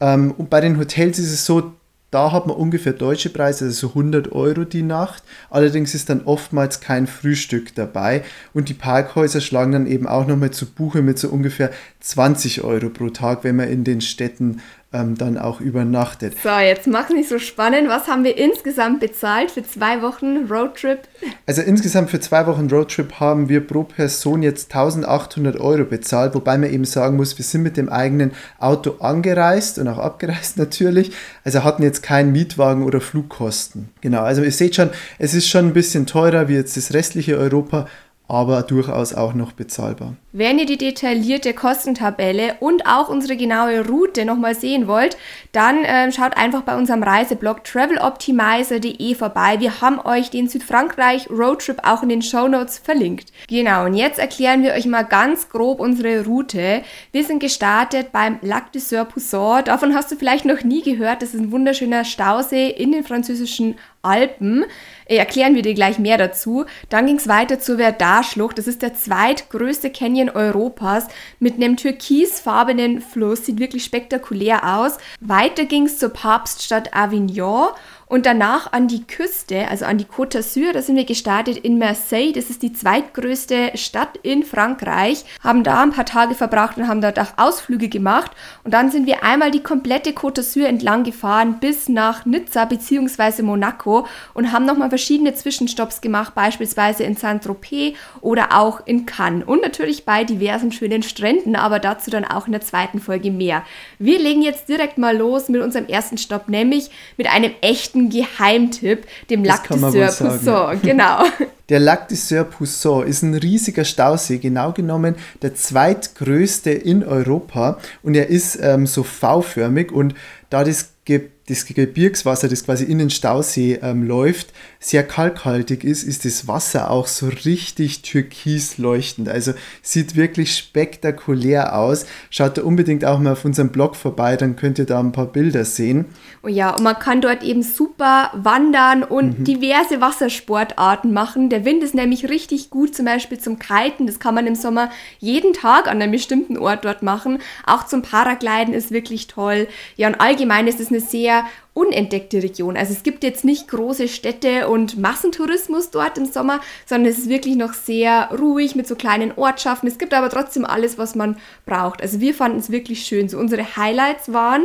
Ähm, 0.00 0.32
und 0.32 0.50
bei 0.50 0.60
den 0.60 0.78
Hotels 0.78 1.18
ist 1.18 1.32
es 1.32 1.46
so, 1.46 1.72
da 2.12 2.30
hat 2.30 2.46
man 2.46 2.56
ungefähr 2.56 2.92
deutsche 2.92 3.30
Preise, 3.30 3.64
also 3.64 3.88
so 3.88 3.88
100 3.88 4.32
Euro 4.32 4.64
die 4.64 4.82
Nacht. 4.82 5.22
Allerdings 5.48 5.94
ist 5.94 6.10
dann 6.10 6.20
oftmals 6.26 6.80
kein 6.80 7.06
Frühstück 7.06 7.74
dabei. 7.74 8.22
Und 8.52 8.68
die 8.68 8.74
Parkhäuser 8.74 9.40
schlagen 9.40 9.72
dann 9.72 9.86
eben 9.86 10.06
auch 10.06 10.26
nochmal 10.26 10.50
zu 10.50 10.66
Buche 10.66 11.00
mit 11.00 11.18
so 11.18 11.30
ungefähr 11.30 11.70
20 12.00 12.64
Euro 12.64 12.90
pro 12.90 13.08
Tag, 13.08 13.44
wenn 13.44 13.56
man 13.56 13.70
in 13.70 13.82
den 13.82 14.02
Städten 14.02 14.60
ähm, 14.92 15.16
dann 15.16 15.38
auch 15.38 15.60
übernachtet. 15.60 16.34
So, 16.42 16.50
jetzt 16.58 16.86
mach 16.86 17.08
nicht 17.10 17.28
so 17.28 17.38
spannend. 17.38 17.88
Was 17.88 18.08
haben 18.08 18.24
wir 18.24 18.36
insgesamt 18.36 19.00
bezahlt 19.00 19.50
für 19.50 19.62
zwei 19.62 20.02
Wochen 20.02 20.46
Roadtrip? 20.50 21.00
Also 21.46 21.62
insgesamt 21.62 22.10
für 22.10 22.20
zwei 22.20 22.46
Wochen 22.46 22.68
Roadtrip 22.68 23.20
haben 23.20 23.48
wir 23.48 23.66
pro 23.66 23.84
Person 23.84 24.42
jetzt 24.42 24.74
1800 24.74 25.60
Euro 25.60 25.84
bezahlt, 25.84 26.34
wobei 26.34 26.58
man 26.58 26.70
eben 26.70 26.84
sagen 26.84 27.16
muss, 27.16 27.36
wir 27.38 27.44
sind 27.44 27.62
mit 27.62 27.76
dem 27.76 27.88
eigenen 27.88 28.32
Auto 28.58 28.96
angereist 29.00 29.78
und 29.78 29.88
auch 29.88 29.98
abgereist 29.98 30.56
natürlich. 30.58 31.12
Also 31.44 31.64
hatten 31.64 31.82
jetzt 31.82 32.02
keinen 32.02 32.32
Mietwagen 32.32 32.84
oder 32.84 33.00
Flugkosten. 33.00 33.88
Genau, 34.00 34.22
also 34.22 34.42
ihr 34.42 34.52
seht 34.52 34.76
schon, 34.76 34.90
es 35.18 35.34
ist 35.34 35.48
schon 35.48 35.66
ein 35.66 35.72
bisschen 35.72 36.06
teurer 36.06 36.48
wie 36.48 36.54
jetzt 36.54 36.76
das 36.76 36.92
restliche 36.92 37.38
Europa, 37.38 37.86
aber 38.28 38.62
durchaus 38.62 39.14
auch 39.14 39.34
noch 39.34 39.52
bezahlbar. 39.52 40.16
Wenn 40.34 40.58
ihr 40.58 40.64
die 40.64 40.78
detaillierte 40.78 41.52
Kostentabelle 41.52 42.56
und 42.60 42.86
auch 42.86 43.10
unsere 43.10 43.36
genaue 43.36 43.86
Route 43.86 44.24
nochmal 44.24 44.54
sehen 44.54 44.86
wollt, 44.86 45.18
dann 45.52 45.84
äh, 45.84 46.10
schaut 46.10 46.38
einfach 46.38 46.62
bei 46.62 46.74
unserem 46.74 47.02
Reiseblog 47.02 47.64
traveloptimizer.de 47.64 49.14
vorbei. 49.14 49.56
Wir 49.58 49.82
haben 49.82 50.00
euch 50.00 50.30
den 50.30 50.48
Südfrankreich 50.48 51.28
Roadtrip 51.28 51.86
auch 51.86 52.02
in 52.02 52.08
den 52.08 52.22
Show 52.22 52.48
Notes 52.48 52.78
verlinkt. 52.78 53.30
Genau, 53.46 53.84
und 53.84 53.92
jetzt 53.92 54.18
erklären 54.18 54.62
wir 54.62 54.72
euch 54.72 54.86
mal 54.86 55.02
ganz 55.02 55.50
grob 55.50 55.80
unsere 55.80 56.24
Route. 56.24 56.80
Wir 57.12 57.24
sind 57.24 57.40
gestartet 57.40 58.10
beim 58.10 58.38
Lac 58.40 58.72
de 58.72 58.80
Sur-Poussin. 58.80 59.64
Davon 59.66 59.94
hast 59.94 60.10
du 60.10 60.16
vielleicht 60.16 60.46
noch 60.46 60.62
nie 60.64 60.80
gehört. 60.82 61.20
Das 61.20 61.34
ist 61.34 61.40
ein 61.40 61.52
wunderschöner 61.52 62.06
Stausee 62.06 62.70
in 62.70 62.90
den 62.90 63.04
französischen 63.04 63.74
Alpen. 64.02 64.64
Äh, 65.06 65.16
erklären 65.16 65.54
wir 65.54 65.62
dir 65.62 65.74
gleich 65.74 65.98
mehr 65.98 66.18
dazu. 66.18 66.64
Dann 66.88 67.06
ging 67.06 67.16
es 67.16 67.28
weiter 67.28 67.58
zur 67.60 67.78
Verdar-Schlucht. 67.78 68.58
Das 68.58 68.66
ist 68.66 68.82
der 68.82 68.94
zweitgrößte 68.94 69.90
Canyon 69.90 70.21
Europas 70.30 71.06
mit 71.38 71.54
einem 71.54 71.76
türkisfarbenen 71.76 73.00
Fluss. 73.00 73.46
Sieht 73.46 73.58
wirklich 73.58 73.84
spektakulär 73.84 74.78
aus. 74.78 74.98
Weiter 75.20 75.64
ging 75.64 75.86
es 75.86 75.98
zur 75.98 76.10
Papststadt 76.10 76.94
Avignon 76.94 77.68
und 78.12 78.26
danach 78.26 78.74
an 78.74 78.88
die 78.88 79.06
Küste, 79.06 79.68
also 79.68 79.86
an 79.86 79.96
die 79.96 80.04
Côte 80.04 80.36
d'Azur. 80.36 80.74
Da 80.74 80.82
sind 80.82 80.96
wir 80.96 81.06
gestartet 81.06 81.56
in 81.56 81.78
Marseille. 81.78 82.34
Das 82.34 82.50
ist 82.50 82.62
die 82.62 82.74
zweitgrößte 82.74 83.70
Stadt 83.76 84.18
in 84.22 84.42
Frankreich. 84.42 85.24
Haben 85.42 85.64
da 85.64 85.82
ein 85.82 85.92
paar 85.92 86.04
Tage 86.04 86.34
verbracht 86.34 86.76
und 86.76 86.88
haben 86.88 87.00
dort 87.00 87.18
auch 87.18 87.38
Ausflüge 87.38 87.88
gemacht. 87.88 88.32
Und 88.64 88.74
dann 88.74 88.90
sind 88.90 89.06
wir 89.06 89.24
einmal 89.24 89.50
die 89.50 89.62
komplette 89.62 90.10
Côte 90.10 90.42
d'Azur 90.42 90.66
entlang 90.66 91.04
gefahren 91.04 91.56
bis 91.58 91.88
nach 91.88 92.26
Nizza 92.26 92.66
bzw. 92.66 93.40
Monaco 93.40 94.06
und 94.34 94.52
haben 94.52 94.66
nochmal 94.66 94.90
verschiedene 94.90 95.32
Zwischenstopps 95.32 96.02
gemacht, 96.02 96.34
beispielsweise 96.34 97.04
in 97.04 97.16
Saint-Tropez 97.16 97.96
oder 98.20 98.58
auch 98.58 98.86
in 98.86 99.06
Cannes. 99.06 99.44
Und 99.46 99.62
natürlich 99.62 100.04
bei 100.04 100.24
diversen 100.24 100.70
schönen 100.70 101.02
Stränden, 101.02 101.56
aber 101.56 101.78
dazu 101.78 102.10
dann 102.10 102.26
auch 102.26 102.44
in 102.44 102.52
der 102.52 102.60
zweiten 102.60 103.00
Folge 103.00 103.30
mehr. 103.30 103.62
Wir 103.98 104.18
legen 104.18 104.42
jetzt 104.42 104.68
direkt 104.68 104.98
mal 104.98 105.16
los 105.16 105.48
mit 105.48 105.62
unserem 105.62 105.86
ersten 105.86 106.18
Stopp, 106.18 106.50
nämlich 106.50 106.90
mit 107.16 107.26
einem 107.26 107.52
echten 107.62 108.01
Geheimtipp, 108.10 109.06
dem 109.30 109.44
Lac 109.44 109.68
de 109.92 110.00
Poussin. 110.28 110.80
Genau. 110.82 111.24
Der 111.68 111.80
Lac 111.80 112.08
du 112.08 112.16
Sur-Pousson 112.16 113.06
ist 113.06 113.22
ein 113.22 113.34
riesiger 113.34 113.84
Stausee, 113.84 114.38
genau 114.38 114.72
genommen 114.72 115.14
der 115.42 115.54
zweitgrößte 115.54 116.70
in 116.70 117.04
Europa 117.04 117.78
und 118.02 118.14
er 118.14 118.28
ist 118.28 118.58
ähm, 118.60 118.86
so 118.86 119.02
V-förmig 119.02 119.92
und 119.92 120.14
da 120.50 120.64
das 120.64 120.90
Ge 121.04 121.30
das 121.48 121.66
Gebirgswasser, 121.66 122.48
das 122.48 122.64
quasi 122.64 122.84
in 122.84 122.98
den 122.98 123.10
Stausee 123.10 123.80
ähm, 123.82 124.06
läuft, 124.06 124.52
sehr 124.78 125.02
kalkhaltig 125.02 125.82
ist, 125.82 126.04
ist 126.04 126.24
das 126.24 126.46
Wasser 126.46 126.88
auch 126.90 127.08
so 127.08 127.28
richtig 127.44 128.02
türkis 128.02 128.78
leuchtend. 128.78 129.28
Also 129.28 129.52
sieht 129.82 130.14
wirklich 130.14 130.56
spektakulär 130.56 131.76
aus. 131.76 132.06
Schaut 132.30 132.58
da 132.58 132.62
unbedingt 132.62 133.04
auch 133.04 133.18
mal 133.18 133.32
auf 133.32 133.44
unserem 133.44 133.70
Blog 133.70 133.96
vorbei, 133.96 134.36
dann 134.36 134.54
könnt 134.54 134.78
ihr 134.78 134.86
da 134.86 135.00
ein 135.00 135.10
paar 135.10 135.26
Bilder 135.26 135.64
sehen. 135.64 136.06
Oh 136.44 136.48
ja, 136.48 136.76
und 136.76 136.84
man 136.84 136.98
kann 136.98 137.20
dort 137.20 137.42
eben 137.42 137.64
super 137.64 138.30
wandern 138.34 139.02
und 139.02 139.40
mhm. 139.40 139.44
diverse 139.44 140.00
Wassersportarten 140.00 141.12
machen. 141.12 141.50
Der 141.52 141.66
Wind 141.66 141.84
ist 141.84 141.94
nämlich 141.94 142.30
richtig 142.30 142.70
gut, 142.70 142.96
zum 142.96 143.04
Beispiel 143.04 143.38
zum 143.38 143.58
Kiten. 143.58 144.06
Das 144.06 144.18
kann 144.18 144.34
man 144.34 144.46
im 144.46 144.54
Sommer 144.54 144.90
jeden 145.18 145.52
Tag 145.52 145.86
an 145.86 146.00
einem 146.00 146.10
bestimmten 146.10 146.56
Ort 146.56 146.86
dort 146.86 147.02
machen. 147.02 147.40
Auch 147.66 147.84
zum 147.84 148.00
Paragliden 148.00 148.72
ist 148.72 148.90
wirklich 148.90 149.26
toll. 149.26 149.68
Ja, 149.96 150.08
und 150.08 150.18
allgemein 150.18 150.66
ist 150.66 150.80
es 150.80 150.88
eine 150.88 151.00
sehr 151.00 151.44
unentdeckte 151.74 152.42
Region. 152.42 152.78
Also 152.78 152.94
es 152.94 153.02
gibt 153.02 153.22
jetzt 153.22 153.44
nicht 153.44 153.68
große 153.68 154.08
Städte 154.08 154.68
und 154.68 154.98
Massentourismus 154.98 155.90
dort 155.90 156.16
im 156.16 156.24
Sommer, 156.24 156.60
sondern 156.86 157.12
es 157.12 157.18
ist 157.18 157.28
wirklich 157.28 157.56
noch 157.56 157.74
sehr 157.74 158.30
ruhig 158.38 158.74
mit 158.74 158.86
so 158.86 158.94
kleinen 158.94 159.32
Ortschaften. 159.36 159.88
Es 159.88 159.98
gibt 159.98 160.14
aber 160.14 160.30
trotzdem 160.30 160.64
alles, 160.64 160.96
was 160.96 161.14
man 161.14 161.36
braucht. 161.66 162.00
Also 162.00 162.20
wir 162.20 162.34
fanden 162.34 162.60
es 162.60 162.70
wirklich 162.70 163.04
schön. 163.04 163.28
So 163.28 163.38
unsere 163.38 163.76
Highlights 163.76 164.32
waren 164.32 164.62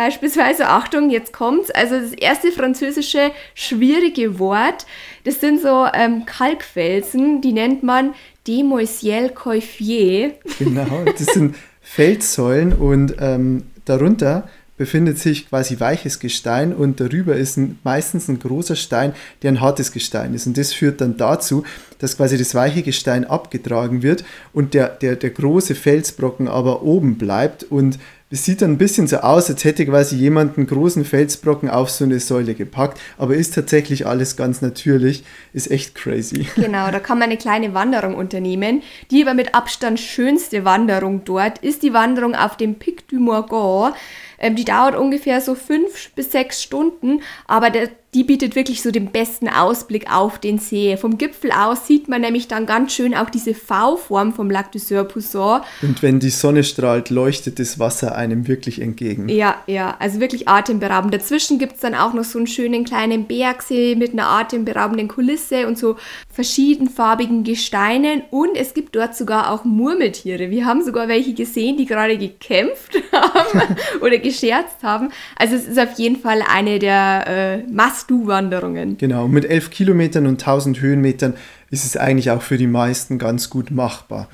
beispielsweise, 0.00 0.66
Achtung, 0.66 1.10
jetzt 1.10 1.34
kommt's, 1.34 1.70
also 1.70 2.00
das 2.00 2.12
erste 2.14 2.52
französische 2.52 3.32
schwierige 3.54 4.38
Wort, 4.38 4.86
das 5.24 5.40
sind 5.40 5.60
so 5.60 5.86
ähm, 5.92 6.24
Kalkfelsen, 6.24 7.42
die 7.42 7.52
nennt 7.52 7.82
man 7.82 8.14
Demoisiel 8.48 9.28
Coiffier. 9.28 10.32
Genau, 10.58 11.04
das 11.04 11.26
sind 11.34 11.54
Felssäulen 11.82 12.72
und 12.72 13.16
ähm, 13.20 13.64
darunter 13.84 14.48
befindet 14.78 15.18
sich 15.18 15.50
quasi 15.50 15.78
weiches 15.78 16.18
Gestein 16.18 16.72
und 16.72 17.00
darüber 17.00 17.36
ist 17.36 17.58
ein, 17.58 17.78
meistens 17.84 18.28
ein 18.28 18.38
großer 18.38 18.76
Stein, 18.76 19.12
der 19.42 19.52
ein 19.52 19.60
hartes 19.60 19.92
Gestein 19.92 20.32
ist. 20.32 20.46
Und 20.46 20.56
das 20.56 20.72
führt 20.72 21.02
dann 21.02 21.18
dazu, 21.18 21.64
dass 21.98 22.16
quasi 22.16 22.38
das 22.38 22.54
weiche 22.54 22.82
Gestein 22.82 23.26
abgetragen 23.26 24.02
wird 24.02 24.24
und 24.54 24.72
der, 24.72 24.88
der, 24.88 25.16
der 25.16 25.28
große 25.28 25.74
Felsbrocken 25.74 26.48
aber 26.48 26.82
oben 26.82 27.18
bleibt 27.18 27.64
und 27.64 27.98
es 28.32 28.44
sieht 28.44 28.62
dann 28.62 28.72
ein 28.72 28.78
bisschen 28.78 29.08
so 29.08 29.18
aus, 29.18 29.50
als 29.50 29.64
hätte 29.64 29.84
quasi 29.84 30.14
jemand 30.14 30.56
einen 30.56 30.68
großen 30.68 31.04
Felsbrocken 31.04 31.68
auf 31.68 31.90
so 31.90 32.04
eine 32.04 32.20
Säule 32.20 32.54
gepackt, 32.54 33.00
aber 33.18 33.34
ist 33.34 33.54
tatsächlich 33.54 34.06
alles 34.06 34.36
ganz 34.36 34.62
natürlich, 34.62 35.24
ist 35.52 35.70
echt 35.70 35.94
crazy. 35.96 36.46
Genau, 36.70 36.90
da 36.90 37.00
kann 37.00 37.18
man 37.18 37.30
eine 37.30 37.38
kleine 37.38 37.74
Wanderung 37.74 38.14
unternehmen. 38.14 38.82
Die 39.10 39.22
aber 39.22 39.34
mit 39.34 39.54
Abstand 39.54 39.98
schönste 39.98 40.64
Wanderung 40.64 41.24
dort 41.24 41.58
ist 41.58 41.82
die 41.82 41.92
Wanderung 41.92 42.36
auf 42.36 42.56
dem 42.56 42.76
Pic 42.76 43.08
du 43.08 43.18
Morgon. 43.18 43.92
Ähm, 44.38 44.54
die 44.54 44.64
dauert 44.64 44.94
ungefähr 44.94 45.40
so 45.40 45.54
fünf 45.54 46.12
bis 46.14 46.30
sechs 46.30 46.62
Stunden, 46.62 47.22
aber 47.48 47.70
der, 47.70 47.88
die 48.14 48.24
bietet 48.24 48.56
wirklich 48.56 48.82
so 48.82 48.90
den 48.90 49.12
besten 49.12 49.48
Ausblick 49.48 50.12
auf 50.12 50.40
den 50.40 50.58
See. 50.58 50.96
Vom 50.96 51.16
Gipfel 51.16 51.52
aus 51.52 51.86
sieht 51.86 52.08
man 52.08 52.22
nämlich 52.22 52.48
dann 52.48 52.66
ganz 52.66 52.92
schön 52.92 53.14
auch 53.14 53.30
diese 53.30 53.54
V-Form 53.54 54.32
vom 54.32 54.50
Lac 54.50 54.72
du 54.72 54.80
Sur-Pousson. 54.80 55.60
Und 55.82 56.02
wenn 56.02 56.18
die 56.18 56.30
Sonne 56.30 56.64
strahlt, 56.64 57.10
leuchtet 57.10 57.60
das 57.60 57.78
Wasser 57.78 58.16
einem 58.16 58.48
wirklich 58.48 58.80
entgegen. 58.80 59.28
Ja, 59.28 59.62
ja, 59.68 59.96
also 60.00 60.18
wirklich 60.18 60.48
atemberaubend. 60.48 61.14
Dazwischen 61.14 61.60
gibt 61.60 61.74
es 61.74 61.80
dann 61.80 61.94
auch 61.94 62.12
noch 62.12 62.24
so 62.24 62.38
einen 62.38 62.48
schönen 62.48 62.84
kleinen 62.84 63.26
Bergsee 63.26 63.94
mit 63.94 64.12
einer 64.12 64.28
atemberaubenden 64.28 65.06
Kulisse 65.06 65.68
und 65.68 65.78
so 65.78 65.96
verschiedenfarbigen 66.32 67.44
Gesteinen. 67.44 68.22
Und 68.30 68.56
es 68.56 68.74
gibt 68.74 68.96
dort 68.96 69.14
sogar 69.14 69.52
auch 69.52 69.64
Murmeltiere. 69.64 70.50
Wir 70.50 70.66
haben 70.66 70.84
sogar 70.84 71.06
welche 71.06 71.34
gesehen, 71.34 71.76
die 71.76 71.86
gerade 71.86 72.18
gekämpft 72.18 72.96
haben 73.12 73.76
oder 74.00 74.18
gescherzt 74.18 74.82
haben. 74.82 75.10
Also 75.36 75.54
es 75.54 75.68
ist 75.68 75.78
auf 75.78 75.96
jeden 75.96 76.16
Fall 76.16 76.42
eine 76.48 76.80
der 76.80 77.24
äh, 77.28 77.70
Must-Do-Wanderungen. 78.00 78.98
Genau, 78.98 79.28
mit 79.28 79.44
elf 79.44 79.70
Kilometern 79.70 80.26
und 80.26 80.40
1000 80.40 80.80
Höhenmetern 80.80 81.34
ist 81.70 81.84
es 81.84 81.96
eigentlich 81.96 82.30
auch 82.30 82.42
für 82.42 82.56
die 82.56 82.66
meisten 82.66 83.18
ganz 83.18 83.50
gut 83.50 83.70
machbar. 83.70 84.28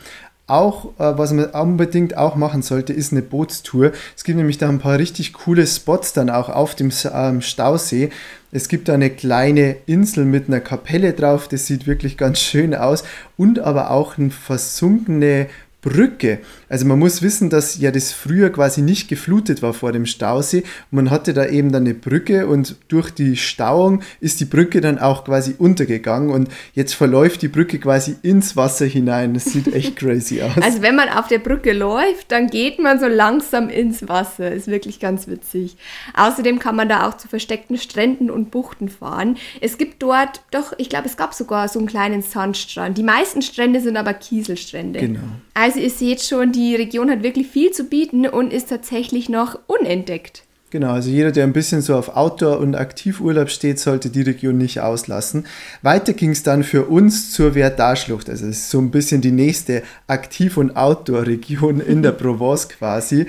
Auch, 0.46 0.92
äh, 0.98 1.18
was 1.18 1.32
man 1.32 1.46
unbedingt 1.46 2.16
auch 2.16 2.36
machen 2.36 2.62
sollte, 2.62 2.92
ist 2.92 3.12
eine 3.12 3.22
Bootstour. 3.22 3.90
Es 4.16 4.22
gibt 4.22 4.38
nämlich 4.38 4.58
da 4.58 4.68
ein 4.68 4.78
paar 4.78 4.98
richtig 4.98 5.32
coole 5.32 5.66
Spots 5.66 6.12
dann 6.12 6.30
auch 6.30 6.48
auf 6.48 6.76
dem 6.76 6.92
ähm, 7.12 7.42
Stausee. 7.42 8.10
Es 8.52 8.68
gibt 8.68 8.88
da 8.88 8.94
eine 8.94 9.10
kleine 9.10 9.76
Insel 9.86 10.24
mit 10.24 10.46
einer 10.46 10.60
Kapelle 10.60 11.12
drauf, 11.14 11.48
das 11.48 11.66
sieht 11.66 11.88
wirklich 11.88 12.16
ganz 12.16 12.38
schön 12.38 12.74
aus. 12.74 13.02
Und 13.36 13.58
aber 13.58 13.90
auch 13.90 14.18
eine 14.18 14.30
versunkene 14.30 15.48
Brücke. 15.82 16.38
Also 16.68 16.84
man 16.84 16.98
muss 16.98 17.22
wissen, 17.22 17.50
dass 17.50 17.78
ja 17.78 17.90
das 17.90 18.12
früher 18.12 18.50
quasi 18.50 18.82
nicht 18.82 19.08
geflutet 19.08 19.62
war 19.62 19.72
vor 19.72 19.92
dem 19.92 20.06
Stausee. 20.06 20.64
Man 20.90 21.10
hatte 21.10 21.32
da 21.32 21.46
eben 21.46 21.70
dann 21.70 21.84
eine 21.84 21.94
Brücke 21.94 22.46
und 22.46 22.76
durch 22.88 23.10
die 23.10 23.36
Stauung 23.36 24.02
ist 24.20 24.40
die 24.40 24.44
Brücke 24.44 24.80
dann 24.80 24.98
auch 24.98 25.24
quasi 25.24 25.54
untergegangen 25.56 26.30
und 26.30 26.48
jetzt 26.74 26.94
verläuft 26.94 27.42
die 27.42 27.48
Brücke 27.48 27.78
quasi 27.78 28.16
ins 28.22 28.56
Wasser 28.56 28.86
hinein. 28.86 29.34
Das 29.34 29.44
sieht 29.44 29.72
echt 29.72 29.96
crazy 29.96 30.42
aus. 30.42 30.60
Also 30.60 30.82
wenn 30.82 30.96
man 30.96 31.08
auf 31.08 31.28
der 31.28 31.38
Brücke 31.38 31.72
läuft, 31.72 32.32
dann 32.32 32.48
geht 32.48 32.78
man 32.78 32.98
so 32.98 33.06
langsam 33.06 33.68
ins 33.68 34.08
Wasser. 34.08 34.50
Ist 34.50 34.66
wirklich 34.66 34.98
ganz 34.98 35.28
witzig. 35.28 35.76
Außerdem 36.14 36.58
kann 36.58 36.74
man 36.74 36.88
da 36.88 37.08
auch 37.08 37.16
zu 37.16 37.28
versteckten 37.28 37.78
Stränden 37.78 38.30
und 38.30 38.50
Buchten 38.50 38.88
fahren. 38.88 39.36
Es 39.60 39.78
gibt 39.78 40.02
dort, 40.02 40.42
doch, 40.50 40.72
ich 40.78 40.88
glaube, 40.88 41.06
es 41.06 41.16
gab 41.16 41.34
sogar 41.34 41.68
so 41.68 41.78
einen 41.78 41.88
kleinen 41.88 42.22
Sandstrand. 42.22 42.98
Die 42.98 43.02
meisten 43.02 43.42
Strände 43.42 43.80
sind 43.80 43.96
aber 43.96 44.14
Kieselstrände. 44.14 45.00
Genau. 45.00 45.20
Also 45.54 45.78
ihr 45.78 45.90
seht 45.90 46.22
schon, 46.22 46.52
die 46.56 46.74
Region 46.74 47.10
hat 47.10 47.22
wirklich 47.22 47.46
viel 47.48 47.70
zu 47.70 47.84
bieten 47.84 48.26
und 48.26 48.52
ist 48.52 48.70
tatsächlich 48.70 49.28
noch 49.28 49.58
unentdeckt. 49.66 50.42
Genau, 50.70 50.90
also 50.90 51.10
jeder, 51.10 51.30
der 51.30 51.44
ein 51.44 51.52
bisschen 51.52 51.80
so 51.80 51.94
auf 51.94 52.16
Outdoor- 52.16 52.58
und 52.58 52.74
Aktivurlaub 52.74 53.50
steht, 53.50 53.78
sollte 53.78 54.10
die 54.10 54.22
Region 54.22 54.58
nicht 54.58 54.80
auslassen. 54.80 55.46
Weiter 55.82 56.12
ging 56.12 56.30
es 56.30 56.42
dann 56.42 56.64
für 56.64 56.86
uns 56.86 57.30
zur 57.30 57.52
Verdar-Schlucht. 57.52 58.28
Also 58.28 58.46
es 58.46 58.58
ist 58.58 58.70
so 58.70 58.80
ein 58.80 58.90
bisschen 58.90 59.20
die 59.20 59.30
nächste 59.30 59.82
Aktiv- 60.08 60.56
und 60.56 60.76
Outdoor-Region 60.76 61.80
in 61.80 62.02
der 62.02 62.12
Provence 62.20 62.68
quasi. 62.68 63.26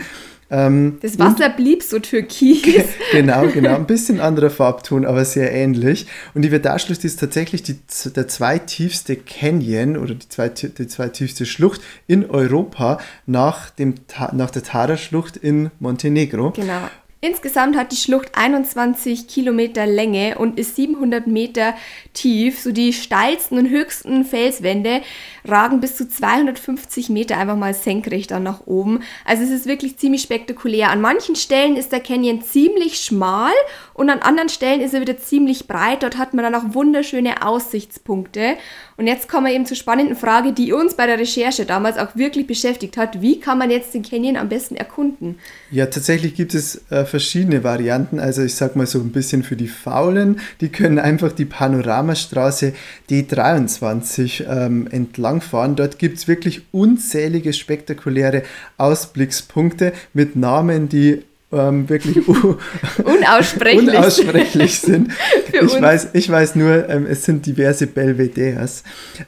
Ähm, 0.49 0.97
das 1.01 1.19
Wasser 1.19 1.49
blieb 1.49 1.83
so 1.83 1.99
türkis. 1.99 2.85
genau, 3.11 3.47
genau. 3.47 3.75
Ein 3.75 3.85
bisschen 3.85 4.19
anderer 4.19 4.49
Farbton, 4.49 5.05
aber 5.05 5.25
sehr 5.25 5.51
ähnlich. 5.51 6.07
Und 6.33 6.43
die 6.43 6.49
Verdar-Schlucht 6.49 7.03
ist 7.03 7.19
tatsächlich 7.19 7.63
die, 7.63 7.79
der 8.15 8.27
zweitiefste 8.27 9.15
Canyon 9.17 9.97
oder 9.97 10.15
die, 10.15 10.29
zweit, 10.29 10.77
die 10.77 10.87
zweitiefste 10.87 11.45
Schlucht 11.45 11.81
in 12.07 12.29
Europa 12.29 12.99
nach, 13.25 13.69
dem, 13.71 13.95
nach 14.33 14.51
der 14.51 14.63
Tara-Schlucht 14.63 15.37
in 15.37 15.71
Montenegro. 15.79 16.51
Genau. 16.51 16.89
Insgesamt 17.19 17.75
hat 17.75 17.91
die 17.91 17.95
Schlucht 17.95 18.35
21 18.35 19.27
Kilometer 19.27 19.87
Länge 19.87 20.37
und 20.37 20.59
ist 20.59 20.75
700 20.75 21.25
Meter 21.25 21.73
tief. 22.13 22.59
So 22.59 22.71
die 22.71 22.93
steilsten 22.93 23.57
und 23.57 23.69
höchsten 23.69 24.23
Felswände 24.23 25.01
ragen 25.43 25.79
bis 25.79 25.95
zu 25.95 26.07
250 26.07 27.09
Meter 27.09 27.37
einfach 27.37 27.55
mal 27.55 27.73
senkrecht 27.73 28.29
dann 28.29 28.43
nach 28.43 28.67
oben. 28.67 29.01
Also 29.25 29.41
es 29.41 29.49
ist 29.49 29.65
wirklich 29.65 29.97
ziemlich 29.97 30.21
spektakulär. 30.21 30.91
An 30.91 31.01
manchen 31.01 31.35
Stellen 31.35 31.75
ist 31.75 31.91
der 31.91 32.01
Canyon 32.01 32.43
ziemlich 32.43 32.99
schmal 32.99 33.53
und 33.95 34.11
an 34.11 34.19
anderen 34.19 34.49
Stellen 34.49 34.81
ist 34.81 34.93
er 34.93 35.01
wieder 35.01 35.17
ziemlich 35.17 35.65
breit. 35.65 36.03
Dort 36.03 36.19
hat 36.19 36.35
man 36.35 36.43
dann 36.43 36.53
auch 36.53 36.75
wunderschöne 36.75 37.41
Aussichtspunkte. 37.43 38.57
Und 38.97 39.05
jetzt 39.05 39.29
kommen 39.29 39.45
wir 39.45 39.53
eben 39.53 39.67
zur 39.67 39.77
spannenden 39.77 40.15
Frage, 40.15 40.53
die 40.53 40.73
uns 40.73 40.95
bei 40.95 41.05
der 41.05 41.19
Recherche 41.19 41.65
damals 41.65 41.99
auch 41.99 42.15
wirklich 42.15 42.47
beschäftigt 42.47 42.97
hat. 42.97 43.21
Wie 43.21 43.39
kann 43.39 43.59
man 43.59 43.69
jetzt 43.69 43.93
den 43.93 44.01
Canyon 44.01 44.37
am 44.37 44.49
besten 44.49 44.75
erkunden? 44.75 45.37
Ja, 45.69 45.85
tatsächlich 45.85 46.33
gibt 46.33 46.55
es 46.55 46.81
äh, 46.89 47.05
verschiedene 47.05 47.63
Varianten. 47.63 48.19
Also 48.19 48.41
ich 48.41 48.55
sag 48.55 48.75
mal 48.75 48.87
so 48.87 48.99
ein 48.99 49.11
bisschen 49.11 49.43
für 49.43 49.55
die 49.55 49.67
Faulen, 49.67 50.39
die 50.61 50.69
können 50.69 50.97
einfach 50.97 51.31
die 51.31 51.45
Panoramastraße 51.45 52.73
D23 53.07 54.45
ähm, 54.49 54.87
entlangfahren. 54.89 55.75
Dort 55.75 55.99
gibt 55.99 56.17
es 56.17 56.27
wirklich 56.27 56.63
unzählige 56.71 57.53
spektakuläre 57.53 58.41
Ausblickspunkte 58.77 59.93
mit 60.13 60.35
Namen, 60.35 60.89
die 60.89 61.21
ähm, 61.51 61.87
wirklich 61.87 62.27
unaussprechlich. 63.03 63.89
unaussprechlich 63.89 64.79
sind. 64.79 65.11
ich, 65.53 65.81
weiß, 65.81 66.09
ich 66.13 66.29
weiß 66.29 66.55
nur, 66.55 66.89
ähm, 66.89 67.05
es 67.09 67.23
sind 67.23 67.45
diverse 67.45 67.87
Belvederes. 67.87 68.83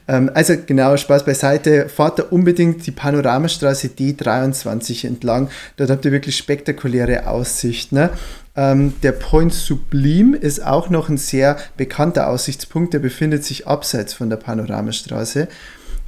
Ähm, 0.06 0.30
also 0.34 0.54
genau, 0.66 0.96
Spaß 0.96 1.24
beiseite. 1.24 1.88
Fahrt 1.88 2.18
da 2.18 2.24
unbedingt 2.24 2.86
die 2.86 2.90
Panoramastraße 2.90 3.88
D23 3.88 5.06
entlang. 5.06 5.48
Dort 5.76 5.90
habt 5.90 6.04
ihr 6.04 6.12
wirklich 6.12 6.36
spektakuläre 6.36 7.26
Aussichten. 7.26 7.94
Ne? 7.94 8.10
Ähm, 8.54 8.92
der 9.02 9.12
Point 9.12 9.54
Sublime 9.54 10.36
ist 10.36 10.64
auch 10.64 10.90
noch 10.90 11.08
ein 11.08 11.16
sehr 11.16 11.56
bekannter 11.78 12.28
Aussichtspunkt. 12.28 12.92
Der 12.92 12.98
befindet 12.98 13.44
sich 13.44 13.66
abseits 13.66 14.12
von 14.12 14.28
der 14.28 14.36
Panoramastraße. 14.36 15.48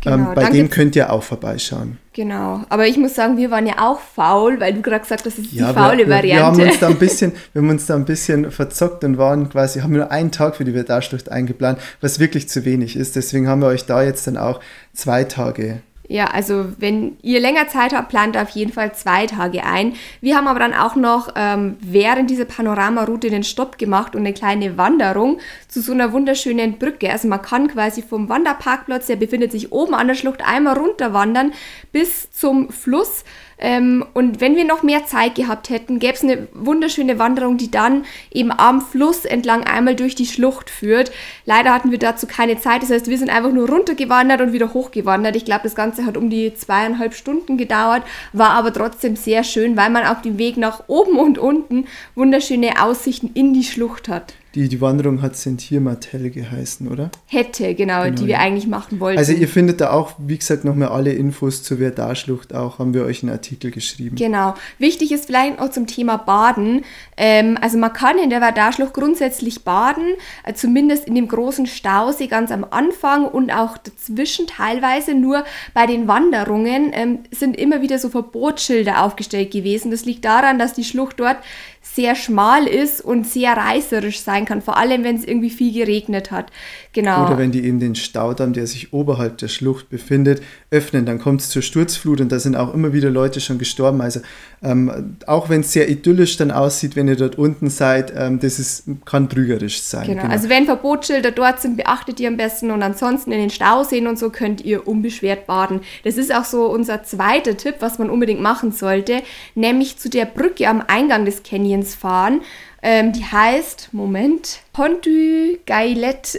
Genau, 0.03 0.17
ähm, 0.17 0.35
bei 0.35 0.51
dem 0.51 0.69
könnt 0.69 0.97
ihr 0.97 1.13
auch 1.13 1.23
vorbeischauen. 1.23 1.99
Genau. 2.13 2.65
Aber 2.69 2.87
ich 2.87 2.97
muss 2.97 3.15
sagen, 3.15 3.37
wir 3.37 3.51
waren 3.51 3.67
ja 3.67 3.75
auch 3.79 4.01
faul, 4.01 4.61
weil 4.61 4.75
du 4.75 4.83
gerade 4.83 5.01
gesagt 5.01 5.25
hast, 5.25 5.27
das 5.27 5.39
ist 5.39 5.53
die 5.53 5.61
wir, 5.61 5.69
faule 5.69 5.99
wir, 5.99 6.09
Variante. 6.09 6.59
wir 6.59 6.65
haben 6.65 6.71
uns 6.71 6.81
da 6.81 6.89
ein 6.89 6.99
bisschen, 6.99 7.33
wir 7.53 7.63
haben 7.63 7.71
uns 7.71 7.87
da 7.87 7.95
ein 7.95 8.05
bisschen 8.05 8.51
verzockt 8.51 9.05
und 9.05 9.17
waren 9.17 9.49
quasi, 9.49 9.81
haben 9.81 9.93
nur 9.93 10.11
einen 10.11 10.33
Tag 10.33 10.57
für 10.57 10.65
die 10.65 10.73
Verdarschlucht 10.73 11.31
eingeplant, 11.31 11.79
was 12.01 12.19
wirklich 12.19 12.49
zu 12.49 12.65
wenig 12.65 12.97
ist. 12.97 13.15
Deswegen 13.15 13.49
haben 13.49 13.63
wir 13.63 13.69
euch 13.69 13.87
da 13.87 14.03
jetzt 14.03 14.27
dann 14.27 14.37
auch 14.37 14.61
zwei 14.93 15.25
Tage 15.25 15.83
Ja, 16.09 16.27
also 16.27 16.67
wenn 16.79 17.17
ihr 17.23 17.41
länger 17.41 17.69
Zeit 17.69 17.95
habt, 17.95 18.09
plant 18.09 18.37
auf 18.37 18.51
jeden 18.51 18.73
Fall 18.73 18.93
zwei 18.93 19.27
Tage 19.27 19.65
ein. 19.65 19.95
Wir 20.21 20.37
haben 20.37 20.49
aber 20.49 20.59
dann 20.59 20.75
auch 20.75 20.97
noch 20.97 21.31
ähm, 21.37 21.77
während 21.81 22.29
dieser 22.29 22.45
Panoramaroute 22.45 23.31
den 23.31 23.45
Stopp 23.45 23.79
gemacht 23.79 24.17
und 24.17 24.23
eine 24.23 24.35
kleine 24.35 24.77
Wanderung 24.77 25.39
zu 25.69 25.81
so 25.81 25.93
einer 25.93 26.13
wunderschönen 26.13 26.79
Brücke. 26.79 27.11
Also 27.11 27.29
man 27.29 27.41
kann 27.41 27.69
quasi 27.69 28.03
vom 28.03 28.29
Wanderparkplatz, 28.29 29.07
der 29.07 29.17
befindet 29.17 29.53
sich 29.53 29.71
oben 29.71 29.95
an 29.95 30.09
der 30.09 30.17
Schlucht, 30.17 30.43
einmal 30.45 30.77
runterwandern 30.77 31.53
bis 31.93 32.31
zum 32.33 32.71
Fluss. 32.71 33.25
Ähm, 33.65 34.05
und 34.13 34.41
wenn 34.41 34.57
wir 34.57 34.65
noch 34.65 34.83
mehr 34.83 35.07
Zeit 35.07 35.37
gehabt 35.37 35.71
hätten, 35.71 36.01
gäbe 36.01 36.15
es 36.15 36.25
eine 36.25 36.49
wunderschöne 36.53 37.21
Wanderung, 37.21 37.59
die 37.59 37.71
dann 37.71 38.05
eben 38.33 38.51
am 38.51 38.81
Fluss 38.81 39.25
entlang 39.25 39.63
einmal 39.63 39.95
durch 39.95 40.17
die 40.17 40.27
Schlucht 40.27 40.69
führt. 40.69 41.13
Leider 41.47 41.73
hatten 41.73 41.93
wir 41.93 42.01
dazu 42.01 42.27
keine 42.27 42.59
Zeit. 42.59 42.83
Das 42.83 42.91
heißt, 42.91 43.07
wir 43.07 43.17
sind 43.17 43.31
einfach 43.31 43.53
nur 43.53 43.69
runtergewandert 43.69 44.41
und 44.41 44.53
wieder 44.53 44.75
hochgewandert. 44.75 45.37
Ich 45.37 45.45
glaube, 45.45 45.63
das 45.63 45.77
Ganze 45.77 46.05
hat 46.05 46.17
um 46.17 46.29
die 46.29 46.53
zweieinhalb 46.55 47.15
Stunden 47.15 47.57
gedauert, 47.57 48.03
war 48.33 48.51
aber 48.51 48.73
trotzdem 48.73 49.15
sehr 49.15 49.45
schön, 49.45 49.77
weil 49.77 49.91
man 49.91 50.07
auf 50.07 50.23
dem 50.23 50.39
Weg 50.39 50.57
nach 50.57 50.83
oben 50.89 51.17
und 51.17 51.39
unten 51.39 51.87
wunderschöne 52.17 52.83
Aussichten 52.83 53.31
in 53.35 53.55
die 53.55 53.63
Schlucht 53.63 54.09
hat. 54.09 54.35
Die, 54.55 54.69
die 54.69 54.81
Wanderung 54.83 55.23
hat 55.23 55.35
Sentir 55.37 55.81
Martell 55.81 56.29
geheißen, 56.31 56.89
oder? 56.89 57.11
Hätte, 57.27 57.75
genau, 57.75 58.11
die 58.11 58.27
wir 58.27 58.39
eigentlich 58.39 58.67
machen 58.67 59.01
wollten. 59.01 59.19
Also 59.19 59.33
ihr 59.33 59.49
findet 59.49 59.81
da 59.81 59.93
auch, 59.93 60.13
wie 60.19 60.37
gesagt, 60.37 60.65
nochmal 60.65 60.89
alle 60.89 61.13
Infos 61.13 61.63
zur 61.63 61.79
Verdarschlucht 61.79 62.55
auch, 62.55 62.79
haben 62.79 62.93
wir 62.93 63.05
euch 63.05 63.23
einen 63.23 63.33
Artikel 63.33 63.71
geschrieben. 63.71 64.17
Genau. 64.17 64.55
Wichtig 64.79 65.11
ist 65.11 65.25
vielleicht 65.25 65.59
noch 65.59 65.71
zum 65.71 65.87
Thema 65.87 66.19
Baden. 66.19 66.85
Ähm, 67.17 67.57
also 67.63 67.79
man 67.79 67.95
kann 67.95 68.19
in 68.19 68.29
der 68.29 68.43
Vardarschlucht 68.43 68.93
grundsätzlich 68.93 69.65
baden, 69.65 70.05
äh, 70.45 70.53
zumindest 70.53 71.07
in 71.07 71.15
dem 71.15 71.29
großen 71.29 71.67
Stausee 71.67 72.27
ganz 72.27 72.51
am 72.51 72.67
Anfang 72.69 73.27
und 73.27 73.51
auch 73.51 73.79
dazwischen 73.79 74.47
teilweise. 74.47 75.15
Nur 75.15 75.45
bei 75.73 75.87
den 75.87 76.09
Wanderungen 76.09 76.91
ähm, 76.93 77.21
sind 77.31 77.57
immer 77.57 77.81
wieder 77.81 77.99
so 77.99 78.11
Verbotsschilder 78.11 79.03
aufgestellt 79.03 79.51
gewesen. 79.51 79.91
Das 79.91 80.05
liegt 80.05 80.27
daran, 80.27 80.59
dass 80.59 80.75
die 80.75 80.85
Schlucht 80.85 81.21
dort 81.21 81.39
sehr 81.83 82.15
schmal 82.15 82.67
ist 82.69 83.01
und 83.01 83.27
sehr 83.27 83.53
reißerisch 83.55 84.21
sein 84.21 84.45
kann, 84.45 84.63
vor 84.63 84.77
allem 84.77 85.03
wenn 85.03 85.17
es 85.17 85.25
irgendwie 85.25 85.51
viel 85.51 85.73
geregnet 85.73 86.31
hat. 86.31 86.51
Genau. 86.93 87.27
Oder 87.27 87.39
wenn 87.39 87.51
die 87.51 87.65
eben 87.65 87.81
den 87.81 87.97
Staudamm, 87.97 88.53
der 88.53 88.67
sich 88.69 88.93
oberhalb 88.93 89.39
der 89.39 89.49
Schlucht 89.49 89.91
befindet, 89.91 90.43
öffnen, 90.71 91.05
dann 91.07 91.19
kommt 91.19 91.41
es 91.41 91.51
zur 91.51 91.61
Sturzflut 91.61 92.21
und 92.21 92.31
da 92.31 92.39
sind 92.39 92.55
auch 92.55 92.73
immer 92.73 92.93
wieder 92.93 93.11
Leute 93.11 93.41
schon 93.41 93.59
gestorben. 93.59 94.01
Also 94.01 94.21
ähm, 94.63 95.17
auch 95.27 95.49
wenn 95.49 95.63
es 95.63 95.73
sehr 95.73 95.89
idyllisch 95.91 96.37
dann 96.37 96.53
aussieht, 96.53 96.95
wenn 96.95 97.09
ihr 97.09 97.17
dort 97.17 97.37
unten 97.37 97.69
seid, 97.69 98.13
ähm, 98.17 98.39
das 98.39 98.61
ist, 98.61 98.85
kann 99.05 99.29
trügerisch 99.29 99.83
sein. 99.83 100.07
Genau. 100.07 100.25
also 100.25 100.49
wenn 100.49 100.67
Verbotsschilder 100.67 101.33
dort 101.33 101.61
sind, 101.61 101.77
beachtet 101.77 102.21
ihr 102.21 102.29
am 102.29 102.37
besten 102.37 102.71
und 102.71 102.83
ansonsten 102.83 103.33
in 103.33 103.41
den 103.41 103.51
Stauseen 103.51 104.07
und 104.07 104.19
so 104.19 104.31
könnt 104.31 104.65
ihr 104.65 104.87
unbeschwert 104.87 105.47
baden. 105.47 105.81
Das 106.05 106.17
ist 106.17 106.33
auch 106.33 106.45
so 106.45 106.67
unser 106.67 107.03
zweiter 107.03 107.57
Tipp, 107.57 107.77
was 107.81 107.99
man 107.99 108.09
unbedingt 108.09 108.41
machen 108.41 108.71
sollte, 108.71 109.23
nämlich 109.57 109.99
zu 109.99 110.09
der 110.09 110.27
Brücke 110.27 110.69
am 110.69 110.83
Eingang 110.87 111.25
des 111.25 111.43
Canyons 111.43 111.72
fahren. 111.81 112.43
Ähm, 112.85 113.13
die 113.13 113.25
heißt, 113.25 113.91
Moment, 113.93 114.59
Pontu 114.73 115.57
Gailet. 115.67 116.37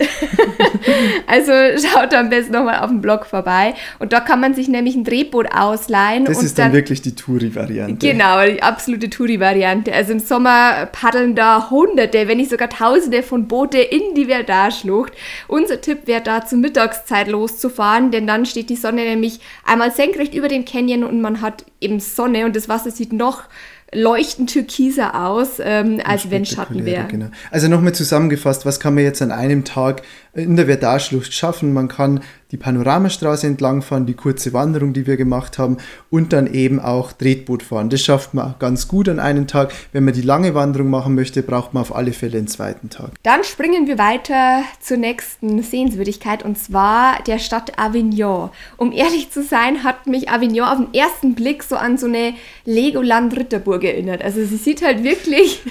also 1.27 1.51
schaut 1.87 2.13
am 2.13 2.29
besten 2.29 2.51
nochmal 2.51 2.79
auf 2.79 2.89
dem 2.89 2.99
Blog 2.99 3.25
vorbei. 3.25 3.75
Und 3.99 4.11
da 4.11 4.19
kann 4.19 4.41
man 4.41 4.53
sich 4.53 4.67
nämlich 4.67 4.93
ein 4.95 5.05
Drehboot 5.05 5.55
ausleihen. 5.55 6.25
das 6.25 6.43
ist 6.43 6.59
dann, 6.59 6.73
wirklich 6.73 7.01
die 7.01 7.15
Touri-Variante. 7.15 8.05
Genau, 8.05 8.45
die 8.45 8.61
absolute 8.61 9.09
Touri-Variante. 9.09 9.93
Also 9.93 10.11
im 10.11 10.19
Sommer 10.19 10.87
paddeln 10.87 11.33
da 11.33 11.69
Hunderte, 11.69 12.27
wenn 12.27 12.39
nicht 12.39 12.49
sogar 12.49 12.69
Tausende 12.69 13.23
von 13.23 13.47
Boote 13.47 13.77
in 13.79 14.13
die 14.13 14.25
Verdar-Schlucht. 14.25 15.13
Unser 15.47 15.79
Tipp 15.79 16.07
wäre 16.07 16.21
da 16.21 16.45
zur 16.45 16.57
Mittagszeit 16.57 17.29
loszufahren, 17.29 18.11
denn 18.11 18.27
dann 18.27 18.45
steht 18.45 18.69
die 18.69 18.75
Sonne 18.75 19.05
nämlich 19.05 19.39
einmal 19.63 19.91
senkrecht 19.91 20.33
über 20.33 20.49
den 20.49 20.65
Canyon 20.65 21.05
und 21.05 21.21
man 21.21 21.39
hat 21.39 21.63
eben 21.79 22.01
Sonne 22.01 22.45
und 22.45 22.53
das 22.53 22.67
Wasser 22.67 22.91
sieht 22.91 23.13
noch 23.13 23.43
leuchtend 23.93 24.51
türkiser 24.51 25.27
aus, 25.27 25.59
ähm, 25.59 26.01
als 26.03 26.29
wenn 26.29 26.45
Schatten 26.45 26.85
wäre. 26.85 27.07
Genau. 27.07 27.27
Also 27.51 27.67
nochmal 27.67 27.93
zusammengefasst, 27.93 28.65
was 28.65 28.79
kann 28.79 28.95
man 28.95 29.03
jetzt 29.03 29.21
an 29.21 29.31
einem 29.31 29.63
Tag 29.63 30.01
in 30.33 30.55
der 30.55 30.65
Verdarschlucht 30.65 31.33
schaffen? 31.33 31.73
Man 31.73 31.87
kann 31.87 32.21
die 32.53 32.57
Panoramastraße 32.57 33.47
entlangfahren, 33.47 34.05
die 34.05 34.13
kurze 34.13 34.53
Wanderung, 34.53 34.93
die 34.93 35.07
wir 35.07 35.17
gemacht 35.17 35.57
haben 35.57 35.77
und 36.11 36.33
dann 36.33 36.45
eben 36.53 36.79
auch 36.79 37.11
Tretboot 37.11 37.63
fahren. 37.63 37.89
Das 37.89 38.01
schafft 38.01 38.35
man 38.35 38.53
ganz 38.59 38.87
gut 38.87 39.09
an 39.09 39.19
einem 39.19 39.47
Tag. 39.47 39.73
Wenn 39.91 40.05
man 40.05 40.13
die 40.13 40.21
lange 40.21 40.53
Wanderung 40.53 40.91
machen 40.91 41.15
möchte, 41.15 41.41
braucht 41.41 41.73
man 41.73 41.81
auf 41.81 41.95
alle 41.95 42.13
Fälle 42.13 42.37
einen 42.37 42.47
zweiten 42.47 42.91
Tag. 42.91 43.09
Dann 43.23 43.43
springen 43.43 43.87
wir 43.87 43.97
weiter 43.97 44.61
zur 44.79 44.97
nächsten 44.97 45.63
Sehenswürdigkeit 45.63 46.43
und 46.43 46.59
zwar 46.59 47.23
der 47.23 47.39
Stadt 47.39 47.79
Avignon. 47.79 48.51
Um 48.77 48.91
ehrlich 48.91 49.31
zu 49.31 49.41
sein, 49.41 49.83
hat 49.83 50.05
mich 50.05 50.29
Avignon 50.29 50.67
auf 50.67 50.77
den 50.77 50.93
ersten 50.93 51.33
Blick 51.33 51.63
so 51.63 51.75
an 51.75 51.97
so 51.97 52.05
eine 52.05 52.35
Legoland-Ritterburg 52.65 53.83
erinnert. 53.83 54.23
Also 54.23 54.45
sie 54.45 54.57
sieht 54.57 54.83
halt 54.83 55.03
wirklich. 55.03 55.61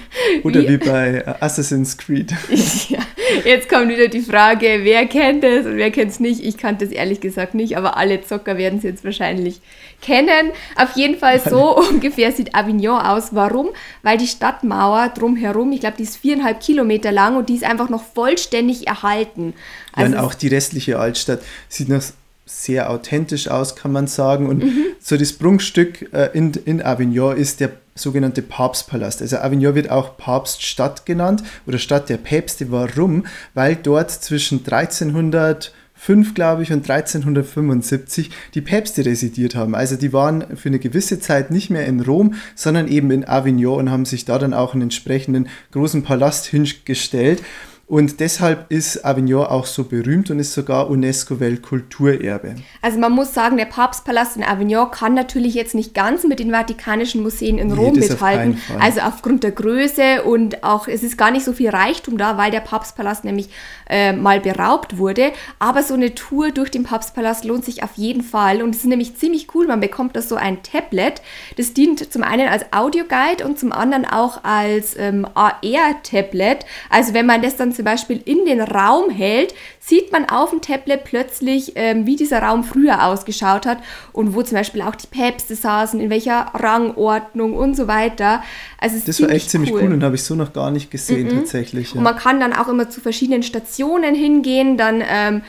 Oder 0.42 0.69
wie 0.69 0.78
bei 0.78 1.23
äh, 1.25 1.35
Assassin's 1.38 1.97
Creed. 1.97 2.35
ja, 2.88 2.99
jetzt 3.44 3.68
kommt 3.68 3.88
wieder 3.88 4.08
die 4.08 4.21
Frage, 4.21 4.80
wer 4.82 5.06
kennt 5.06 5.45
es 5.45 5.66
und 5.66 5.76
wer 5.76 5.90
kennt 5.90 6.10
es 6.10 6.21
nicht. 6.21 6.45
Ich 6.45 6.56
kannte 6.56 6.84
es 6.84 6.90
ehrlich 6.90 7.21
gesagt 7.21 7.54
nicht, 7.54 7.76
aber 7.76 7.97
alle 7.97 8.21
Zocker 8.23 8.56
werden 8.58 8.78
es 8.78 8.84
jetzt 8.84 9.04
wahrscheinlich 9.04 9.60
kennen. 10.00 10.50
Auf 10.76 10.97
jeden 10.97 11.16
Fall 11.18 11.40
so 11.40 11.76
ungefähr 11.90 12.32
sieht 12.32 12.54
Avignon 12.54 12.99
aus. 13.00 13.34
Warum? 13.34 13.68
Weil 14.02 14.18
die 14.18 14.26
Stadtmauer 14.26 15.08
drumherum, 15.10 15.73
ich 15.73 15.80
glaube, 15.80 15.97
die 15.99 16.02
ist 16.04 16.16
viereinhalb 16.16 16.60
Kilometer 16.60 17.12
lang 17.12 17.36
und 17.36 17.49
die 17.49 17.54
ist 17.54 17.64
einfach 17.64 17.88
noch 17.88 18.02
vollständig 18.02 18.86
erhalten. 18.86 19.54
Ja, 19.97 20.04
und 20.06 20.14
Also 20.14 20.26
auch 20.26 20.34
die 20.34 20.49
restliche 20.49 20.99
Altstadt 20.99 21.40
sieht 21.68 21.88
noch 21.88 22.02
sehr 22.45 22.90
authentisch 22.90 23.49
aus, 23.49 23.76
kann 23.76 23.92
man 23.92 24.06
sagen. 24.08 24.49
Und 24.49 24.64
Mhm. 24.64 24.84
so 25.00 25.16
das 25.16 25.32
Prunkstück 25.32 26.12
äh, 26.12 26.30
in, 26.34 26.52
in 26.64 26.82
Avignon 26.82 27.36
ist 27.36 27.60
der 27.60 27.71
sogenannte 27.95 28.43
Papstpalast. 28.43 29.23
Also 29.23 29.39
Avignon 29.39 29.75
wird 29.75 29.91
auch 29.91 30.17
Papststadt 30.17 31.07
genannt 31.07 31.43
oder 31.67 31.78
Stadt 31.78 32.09
der 32.09 32.17
Päpste. 32.17 32.71
Warum? 32.71 33.26
Weil 33.55 33.76
dort 33.76 34.11
zwischen 34.11 34.61
1305, 34.61 36.35
glaube 36.35 36.63
ich, 36.63 36.73
und 36.73 36.89
1375 36.89 38.31
die 38.55 38.61
Päpste 38.61 39.05
residiert 39.05 39.55
haben. 39.55 39.75
Also 39.75 39.97
die 39.97 40.13
waren 40.13 40.57
für 40.57 40.69
eine 40.69 40.78
gewisse 40.78 41.21
Zeit 41.21 41.50
nicht 41.50 41.71
mehr 41.71 41.87
in 41.87 42.00
Rom, 42.00 42.35
sondern 42.55 42.89
eben 42.89 43.11
in 43.11 43.28
Avignon 43.28 43.78
und 43.78 43.91
haben 43.91 44.05
sich 44.05 44.25
da 44.25 44.39
dann 44.39 44.55
auch 44.55 44.73
einen 44.73 44.83
entsprechenden 44.83 45.49
großen 45.73 46.02
Palast 46.02 46.47
hingestellt. 46.47 47.43
Und 47.86 48.21
deshalb 48.21 48.71
ist 48.71 49.04
Avignon 49.04 49.45
auch 49.45 49.66
so 49.66 49.84
berühmt 49.84 50.30
und 50.30 50.38
ist 50.38 50.54
sogar 50.54 50.88
UNESCO-Weltkulturerbe. 50.88 52.54
Also 52.80 52.99
man 52.99 53.12
muss 53.12 53.34
sagen, 53.34 53.56
der 53.58 53.66
Papstpalast 53.66 54.36
in 54.36 54.45
Avignon 54.45 54.90
kann 54.90 55.12
natürlich 55.14 55.54
jetzt 55.54 55.75
nicht 55.75 55.92
ganz 55.92 56.25
mit 56.25 56.38
den 56.38 56.50
Vatikanischen 56.52 57.23
Museen 57.23 57.58
in 57.58 57.68
Nee, 57.68 57.75
Rom 57.75 57.90
auf 57.90 57.97
mithalten. 57.97 58.56
Fall. 58.56 58.78
Also 58.80 59.00
aufgrund 59.00 59.45
der 59.45 59.50
Größe 59.50 60.23
und 60.23 60.64
auch 60.64 60.88
es 60.88 61.02
ist 61.02 61.18
gar 61.18 61.30
nicht 61.30 61.45
so 61.45 61.52
viel 61.52 61.68
Reichtum 61.68 62.16
da, 62.16 62.38
weil 62.38 62.50
der 62.50 62.60
Papstpalast 62.60 63.25
nämlich 63.25 63.50
äh, 63.90 64.12
mal 64.14 64.40
beraubt 64.40 64.97
wurde. 64.97 65.32
Aber 65.58 65.82
so 65.82 65.95
eine 65.95 66.14
Tour 66.14 66.50
durch 66.50 66.71
den 66.71 66.84
Papstpalast 66.84 67.45
lohnt 67.45 67.64
sich 67.64 67.82
auf 67.82 67.92
jeden 67.97 68.23
Fall 68.23 68.62
und 68.62 68.71
es 68.71 68.78
ist 68.82 68.86
nämlich 68.86 69.16
ziemlich 69.16 69.49
cool. 69.54 69.66
Man 69.66 69.80
bekommt 69.80 70.16
da 70.16 70.23
so 70.23 70.36
ein 70.36 70.62
Tablet. 70.62 71.21
Das 71.58 71.75
dient 71.75 72.10
zum 72.12 72.23
einen 72.23 72.49
als 72.49 72.64
Audioguide 72.73 73.45
und 73.45 73.58
zum 73.58 73.73
anderen 73.73 74.06
auch 74.06 74.45
als 74.45 74.97
ähm, 74.97 75.26
AR-Tablet. 75.34 76.64
Also 76.88 77.12
wenn 77.12 77.26
man 77.26 77.42
das 77.42 77.56
dann 77.56 77.72
zum 77.75 77.85
Beispiel 77.85 78.21
in 78.25 78.45
den 78.45 78.61
Raum 78.61 79.11
hält, 79.11 79.54
sieht 79.80 80.13
man 80.13 80.28
auf 80.28 80.50
dem 80.50 80.61
Tablet 80.61 81.04
plötzlich, 81.04 81.73
ähm, 81.75 82.06
wie 82.06 82.17
dieser 82.17 82.43
Raum 82.43 82.65
früher 82.65 83.04
ausgeschaut 83.06 83.67
hat 83.67 83.78
und 84.13 84.35
wo 84.35 84.43
zum 84.43 84.56
Beispiel 84.56 84.82
auch 84.82 84.95
die 84.95 85.06
Päpste 85.06 85.54
saßen, 85.54 86.00
in 86.00 86.11
welcher 86.11 86.47
Rangordnung 86.54 87.54
und 87.54 87.76
so 87.76 87.89
weiter. 87.89 88.43
Also 88.78 88.97
Das 89.04 89.21
war 89.21 89.30
echt 89.30 89.50
ziemlich 89.50 89.73
cool, 89.73 89.93
und 89.93 90.02
habe 90.02 90.15
ich 90.15 90.23
so 90.25 90.35
noch 90.35 90.52
gar 90.52 90.71
nicht 90.71 90.91
gesehen 90.91 91.28
tatsächlich. 91.28 91.93
und 91.93 91.99
Ja. 91.99 92.02
man 92.02 92.17
kann 92.17 92.41
dann 92.41 92.52
auch 92.52 92.69
immer 92.69 92.89
zu 92.91 93.00
verschiedenen 93.00 93.43
Stationen 93.43 94.15
hingehen, 94.15 94.76
dann 94.76 95.02
ähm, 95.06 95.43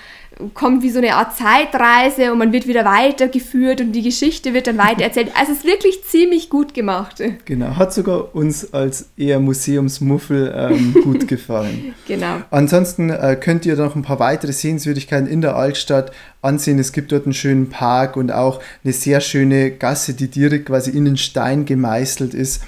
kommt 0.53 0.83
wie 0.83 0.89
so 0.89 0.99
eine 0.99 1.15
Art 1.15 1.35
Zeitreise 1.35 2.31
und 2.31 2.37
man 2.39 2.51
wird 2.51 2.67
wieder 2.67 2.85
weitergeführt 2.85 3.81
und 3.81 3.91
die 3.91 4.01
Geschichte 4.01 4.53
wird 4.53 4.67
dann 4.67 4.77
weitererzählt. 4.77 5.31
Also 5.37 5.51
es 5.51 5.59
ist 5.59 5.65
wirklich 5.65 6.03
ziemlich 6.03 6.49
gut 6.49 6.73
gemacht. 6.73 7.21
Genau, 7.45 7.75
hat 7.75 7.93
sogar 7.93 8.35
uns 8.35 8.73
als 8.73 9.09
eher 9.17 9.39
Museumsmuffel 9.39 10.53
ähm, 10.55 10.95
gut 11.03 11.27
gefallen. 11.27 11.93
Genau. 12.07 12.37
Ansonsten 12.51 13.09
äh, 13.09 13.37
könnt 13.39 13.65
ihr 13.65 13.75
noch 13.75 13.95
ein 13.95 14.01
paar 14.01 14.19
weitere 14.19 14.53
Sehenswürdigkeiten 14.53 15.27
in 15.27 15.41
der 15.41 15.55
Altstadt 15.55 16.11
ansehen. 16.41 16.79
Es 16.79 16.91
gibt 16.91 17.11
dort 17.11 17.25
einen 17.25 17.33
schönen 17.33 17.69
Park 17.69 18.17
und 18.17 18.31
auch 18.31 18.61
eine 18.83 18.93
sehr 18.93 19.21
schöne 19.21 19.71
Gasse, 19.71 20.13
die 20.13 20.27
direkt 20.27 20.67
quasi 20.67 20.91
in 20.91 21.05
den 21.05 21.17
Stein 21.17 21.65
gemeißelt 21.65 22.33
ist. 22.33 22.63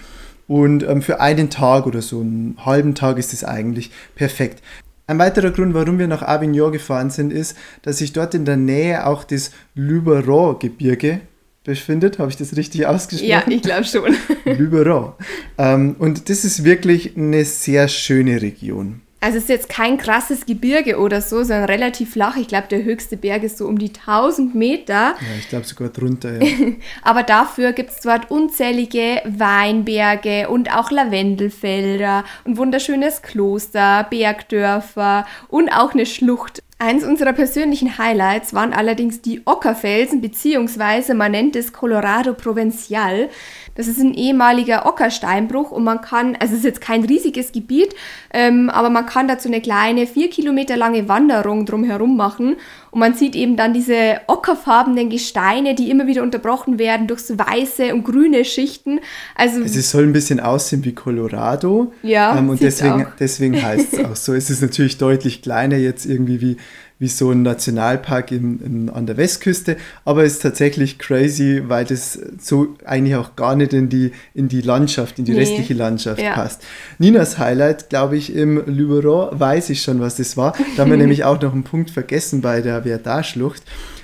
Und 0.48 0.84
ähm, 0.84 1.02
für 1.02 1.20
einen 1.20 1.50
Tag 1.50 1.88
oder 1.88 2.02
so 2.02 2.20
einen 2.20 2.58
halben 2.64 2.94
Tag 2.94 3.18
ist 3.18 3.34
es 3.34 3.44
eigentlich 3.44 3.90
perfekt. 4.14 4.62
Ein 5.08 5.20
weiterer 5.20 5.52
Grund, 5.52 5.74
warum 5.76 6.00
wir 6.00 6.08
nach 6.08 6.24
Avignon 6.24 6.72
gefahren 6.72 7.12
sind, 7.12 7.32
ist, 7.32 7.56
dass 7.84 8.00
sich 8.00 8.12
dort 8.12 8.34
in 8.34 8.44
der 8.46 8.58
Nähe 8.58 9.06
auch 9.06 9.24
das 9.24 9.52
Luberon-Gebirge 9.76 11.22
befindet. 11.64 12.18
Habe 12.18 12.32
ich 12.32 12.38
das 12.38 12.56
richtig 12.56 12.88
ausgesprochen? 12.88 13.30
Ja, 13.30 13.44
ich 13.48 13.62
glaube 13.62 13.84
schon. 13.84 14.16
Luberon. 14.46 15.14
Ähm, 15.58 15.96
und 16.00 16.30
das 16.30 16.44
ist 16.44 16.64
wirklich 16.64 17.16
eine 17.16 17.46
sehr 17.46 17.88
schöne 17.88 18.42
Region. 18.42 19.02
Also 19.22 19.38
es 19.38 19.46
ist 19.46 19.50
jetzt 19.50 19.70
kein 19.70 19.98
krasses 19.98 20.46
Gebirge 20.46 21.00
oder 21.00 21.20
so, 21.20 21.38
sondern 21.38 21.66
relativ 21.66 22.12
flach. 22.12 22.38
Ich 22.38 22.48
glaube, 22.48 22.68
der 22.70 22.84
höchste 22.84 23.18
Berg 23.18 23.44
ist 23.44 23.58
so 23.58 23.66
um 23.66 23.80
die 23.80 23.90
1000 23.90 24.54
Meter. 24.54 24.94
Ja, 24.94 25.16
ich 25.40 25.50
glaube 25.50 25.66
sogar 25.66 25.90
drunter, 25.90 26.44
ja. 26.44 26.48
Aber 27.02 27.24
dafür 27.24 27.74
gibt 27.74 27.90
es 27.90 28.02
dort 28.02 28.30
unzählige 28.30 29.22
Weinberge 29.26 30.48
und 30.50 30.72
auch 30.76 30.92
Lavendelfelder 30.92 32.24
und 32.44 32.58
wunderschönes 32.58 33.24
Kloster, 33.24 34.06
Bergdörfer 34.10 35.26
und 35.48 35.70
auch 35.70 35.94
eine 35.94 36.06
Schlucht. 36.06 36.62
Eins 36.78 37.06
unserer 37.06 37.32
persönlichen 37.32 37.98
Highlights 37.98 38.54
waren 38.54 38.74
allerdings 38.74 39.22
die 39.22 39.42
Ockerfelsen, 39.46 40.20
beziehungsweise 40.20 41.14
man 41.14 41.32
nennt 41.32 41.56
es 41.56 41.72
Colorado 41.72 42.34
Provincial. 42.34 43.30
Das 43.76 43.88
ist 43.88 44.00
ein 44.00 44.14
ehemaliger 44.14 44.86
Ockersteinbruch 44.86 45.72
und 45.72 45.84
man 45.84 46.02
kann, 46.02 46.36
also 46.40 46.54
es 46.54 46.60
ist 46.60 46.66
jetzt 46.66 46.82
kein 46.82 47.04
riesiges 47.04 47.52
Gebiet, 47.52 47.94
ähm, 48.34 48.70
aber 48.70 48.90
man 48.90 49.06
kann 49.06 49.28
dazu 49.28 49.50
eine 49.50 49.62
kleine, 49.62 50.08
vier 50.08 50.30
Kilometer 50.30 50.78
lange 50.78 51.08
Wanderung 51.10 51.66
drumherum 51.66 52.16
machen 52.16 52.56
und 52.92 53.00
man 53.00 53.14
sieht 53.14 53.36
eben 53.36 53.58
dann 53.58 53.74
diese 53.74 54.22
ockerfarbenen 54.28 55.10
Gesteine, 55.10 55.76
die 55.76 55.90
immer 55.90 56.08
wieder 56.08 56.24
unterbrochen 56.24 56.80
werden 56.80 57.08
durch 57.08 57.20
so 57.20 57.38
weiße 57.38 57.94
und 57.94 58.06
grüne 58.06 58.46
Schichten. 58.46 59.02
Also 59.36 59.62
es 59.62 59.92
soll 59.92 60.04
ein 60.04 60.14
bisschen 60.14 60.40
aussehen 60.40 60.86
wie 60.86 60.96
Colorado. 60.96 61.92
Ja, 62.02 62.38
ähm, 62.38 62.50
und 62.50 62.62
deswegen, 62.62 63.08
deswegen 63.20 63.62
heißt 63.62 63.94
es 63.94 64.06
auch 64.06 64.16
so. 64.16 64.34
Es 64.34 64.50
ist 64.50 64.62
natürlich 64.62 64.98
deutlich 64.98 65.42
kleiner 65.42 65.76
jetzt 65.76 66.06
irgendwie 66.06 66.40
wie 66.40 66.58
wie 66.98 67.08
so 67.08 67.32
ein 67.32 67.42
Nationalpark 67.42 68.32
in, 68.32 68.60
in, 68.62 68.90
an 68.90 69.06
der 69.06 69.18
Westküste, 69.18 69.76
aber 70.06 70.24
es 70.24 70.34
ist 70.34 70.44
tatsächlich 70.44 70.98
crazy, 70.98 71.64
weil 71.68 71.84
das 71.84 72.18
so 72.40 72.76
eigentlich 72.86 73.16
auch 73.16 73.36
gar 73.36 73.56
nicht 73.56 73.74
in 73.74 73.90
die, 73.90 74.12
in 74.34 74.48
die 74.48 74.62
Landschaft, 74.62 75.20
in 75.20 75.26
die 75.26 75.34
nee. 75.34 75.40
restliche 75.40 75.74
Landschaft 75.74 76.22
ja. 76.22 76.34
passt. 76.34 76.64
Ninas 76.98 77.38
Highlight, 77.38 77.90
glaube 77.90 78.16
ich, 78.16 78.34
im 78.34 78.64
Luberon, 78.66 79.38
weiß 79.38 79.70
ich 79.72 79.82
schon, 79.82 80.00
was 80.00 80.16
das 80.16 80.38
war. 80.38 80.54
Da 80.76 80.84
haben 80.84 80.92
wir 80.92 80.98
nämlich 81.06 81.26
auch 81.26 81.42
noch 81.42 81.52
einen 81.52 81.64
Punkt 81.64 81.92
vergessen 81.92 82.42
bei 82.42 82.62
der 82.62 82.84
Verdar-Schlucht. 82.84 83.64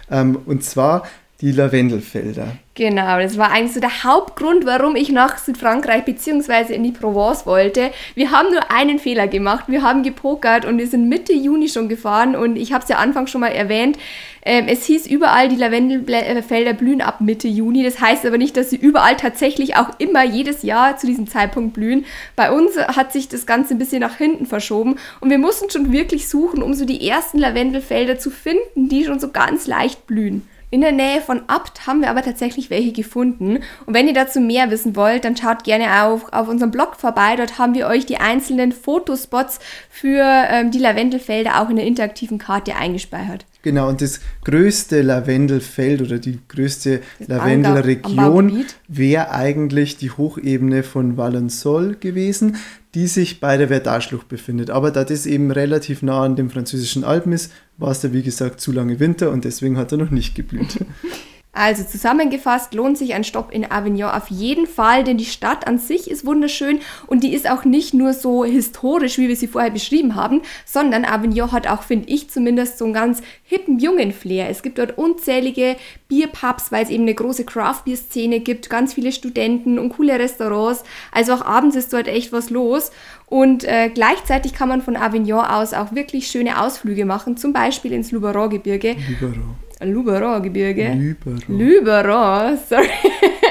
Ähm, 0.10 0.38
und 0.46 0.64
zwar 0.64 1.04
die 1.42 1.52
Lavendelfelder. 1.52 2.56
Genau, 2.76 3.20
das 3.20 3.38
war 3.38 3.52
eigentlich 3.52 3.74
so 3.74 3.80
der 3.80 4.04
Hauptgrund, 4.04 4.66
warum 4.66 4.96
ich 4.96 5.10
nach 5.10 5.40
Südfrankreich 5.40 6.06
bzw. 6.06 6.74
in 6.74 6.84
die 6.84 6.92
Provence 6.92 7.46
wollte. 7.46 7.92
Wir 8.16 8.32
haben 8.32 8.52
nur 8.52 8.72
einen 8.72 9.00
Fehler 9.00 9.28
gemacht. 9.28 9.66
Wir 9.68 9.82
haben 9.82 10.04
gepokert 10.04 10.66
und 10.66 10.78
wir 10.78 10.88
sind 10.88 11.10
Mitte 11.10 11.34
Juni 11.34 11.68
schon 11.68 11.90
gefahren 11.90 12.36
und 12.36 12.56
ich 12.56 12.74
habe 12.74 12.84
es 12.84 12.90
ja 12.90 12.98
anfangs 12.98 13.32
schon 13.32 13.42
mal 13.42 13.50
erwähnt. 13.50 13.98
Ähm, 14.44 14.68
es 14.68 14.86
hieß 14.86 15.08
überall, 15.08 15.50
die 15.50 15.56
Lavendelfelder 15.56 16.74
blühen 16.74 17.02
ab 17.02 17.22
Mitte 17.22 17.48
Juni. 17.48 17.84
Das 17.84 18.00
heißt 18.00 18.26
aber 18.26 18.38
nicht, 18.38 18.56
dass 18.56 18.70
sie 18.70 18.78
überall 18.78 19.18
tatsächlich 19.18 19.76
auch 19.76 19.90
immer 20.00 20.24
jedes 20.24 20.64
Jahr 20.64 20.98
zu 20.98 21.08
diesem 21.08 21.28
Zeitpunkt 21.28 21.74
blühen. 21.74 22.06
Bei 22.36 22.52
uns 22.52 22.78
hat 22.78 23.12
sich 23.12 23.28
das 23.28 23.46
Ganze 23.46 23.74
ein 23.74 23.80
bisschen 23.80 24.00
nach 24.00 24.18
hinten 24.18 24.46
verschoben 24.46 24.98
und 25.20 25.30
wir 25.30 25.40
mussten 25.40 25.70
schon 25.70 25.92
wirklich 25.92 26.30
suchen, 26.30 26.64
um 26.64 26.74
so 26.74 26.86
die 26.86 27.08
ersten 27.08 27.38
Lavendelfelder 27.38 28.18
zu 28.18 28.30
finden, 28.30 28.90
die 28.90 29.06
schon 29.06 29.20
so 29.20 29.30
ganz 29.30 29.68
leicht 29.68 30.08
blühen. 30.08 30.48
In 30.74 30.80
der 30.80 30.94
Nähe 30.94 31.20
von 31.20 31.44
Abt 31.48 31.86
haben 31.86 32.00
wir 32.00 32.10
aber 32.10 32.22
tatsächlich 32.22 32.70
welche 32.70 32.94
gefunden. 32.94 33.60
Und 33.86 33.94
wenn 33.94 34.08
ihr 34.08 34.14
dazu 34.14 34.40
mehr 34.40 34.72
wissen 34.72 34.96
wollt, 34.96 35.26
dann 35.26 35.36
schaut 35.36 35.66
gerne 35.66 36.06
auf, 36.06 36.32
auf 36.32 36.48
unserem 36.48 36.72
Blog 36.72 36.96
vorbei. 36.96 37.36
Dort 37.36 37.60
haben 37.60 37.74
wir 37.74 37.88
euch 37.88 38.06
die 38.06 38.18
einzelnen 38.18 38.72
Fotospots 38.72 39.60
für 39.90 40.24
ähm, 40.24 40.72
die 40.72 40.80
Lavendelfelder 40.80 41.62
auch 41.62 41.70
in 41.70 41.76
der 41.76 41.86
interaktiven 41.86 42.38
Karte 42.38 42.78
eingespeichert. 42.78 43.46
Genau, 43.64 43.90
und 43.90 44.02
das 44.02 44.20
größte 44.44 45.02
Lavendelfeld 45.02 46.02
oder 46.02 46.18
die 46.18 46.40
größte 46.48 47.02
Lavendelregion 47.28 48.66
wäre 48.88 49.32
eigentlich 49.32 49.98
die 49.98 50.12
Hochebene 50.12 50.84
von 50.84 51.18
Valensol 51.18 51.96
gewesen 52.00 52.58
die 52.94 53.08
sich 53.08 53.40
bei 53.40 53.58
der 53.58 53.70
Verdar-Schlucht 53.70 54.28
befindet. 54.28 54.70
Aber 54.70 54.92
da 54.92 55.04
das 55.04 55.26
eben 55.26 55.52
relativ 55.52 56.02
nah 56.02 56.24
an 56.24 56.36
den 56.36 56.50
französischen 56.50 57.04
Alpen 57.04 57.32
ist, 57.32 57.52
war 57.78 57.92
es 57.92 58.02
da 58.02 58.12
wie 58.12 58.24
gesagt 58.24 58.60
zu 58.60 58.72
lange 58.72 59.00
Winter 59.00 59.32
und 59.32 59.46
deswegen 59.46 59.78
hat 59.78 59.92
er 59.92 59.98
noch 59.98 60.12
nicht 60.12 60.36
geblüht. 60.36 60.78
Also 61.54 61.84
zusammengefasst 61.84 62.74
lohnt 62.74 62.98
sich 62.98 63.14
ein 63.14 63.26
Stopp 63.26 63.52
in 63.52 63.70
Avignon 63.70 64.12
auf 64.12 64.30
jeden 64.30 64.68
Fall, 64.68 65.04
denn 65.04 65.18
die 65.18 65.26
Stadt 65.26 65.68
an 65.68 65.80
sich 65.80 66.10
ist 66.10 66.26
wunderschön 66.26 66.80
und 67.08 67.24
die 67.24 67.34
ist 67.34 67.50
auch 67.50 67.66
nicht 67.66 67.94
nur 67.94 68.14
so 68.14 68.46
historisch, 68.46 69.18
wie 69.18 69.28
wir 69.28 69.36
sie 69.36 69.48
vorher 69.48 69.72
beschrieben 69.72 70.16
haben, 70.16 70.42
sondern 70.66 71.04
Avignon 71.04 71.52
hat 71.52 71.68
auch, 71.68 71.84
finde 71.84 72.08
ich 72.08 72.30
zumindest, 72.30 72.78
so 72.78 72.86
einen 72.86 72.94
ganz 72.94 73.22
hippen, 73.44 73.80
jungen 73.80 74.14
Flair. 74.14 74.50
Es 74.50 74.64
gibt 74.64 74.78
dort 74.78 74.98
unzählige 74.98 75.76
Bierpubs, 76.08 76.72
weil 76.72 76.86
es 76.86 76.90
eben 76.90 77.04
eine 77.04 77.16
große 77.16 77.44
Craft-Bier-Szene 77.44 78.40
gibt, 78.40 78.70
ganz 78.70 78.94
viele 78.94 79.12
Studenten 79.12 79.78
und 79.78 79.90
coole 79.90 80.18
Restaurants. 80.18 80.84
Also 81.12 81.34
auch 81.34 81.42
abends 81.42 81.76
ist 81.76 81.92
dort 81.92 82.08
echt 82.08 82.32
was 82.32 82.50
los. 82.50 82.92
Und 83.26 83.66
äh, 83.66 83.90
gleichzeitig 83.90 84.54
kann 84.54 84.70
man 84.70 84.82
von 84.82 84.96
Avignon 84.96 85.46
aus 85.46 85.74
auch 85.74 85.94
wirklich 85.94 86.28
schöne 86.28 86.62
Ausflüge 86.62 87.06
machen, 87.06 87.36
zum 87.36 87.52
Beispiel 87.52 87.92
ins 87.92 88.12
Luberon-Gebirge. 88.12 88.96
Luberon. 89.20 89.56
Luberon-Gebirge. 89.84 90.94
Luberon. 90.94 91.60
Luberon, 91.60 92.58
sorry. 92.68 92.90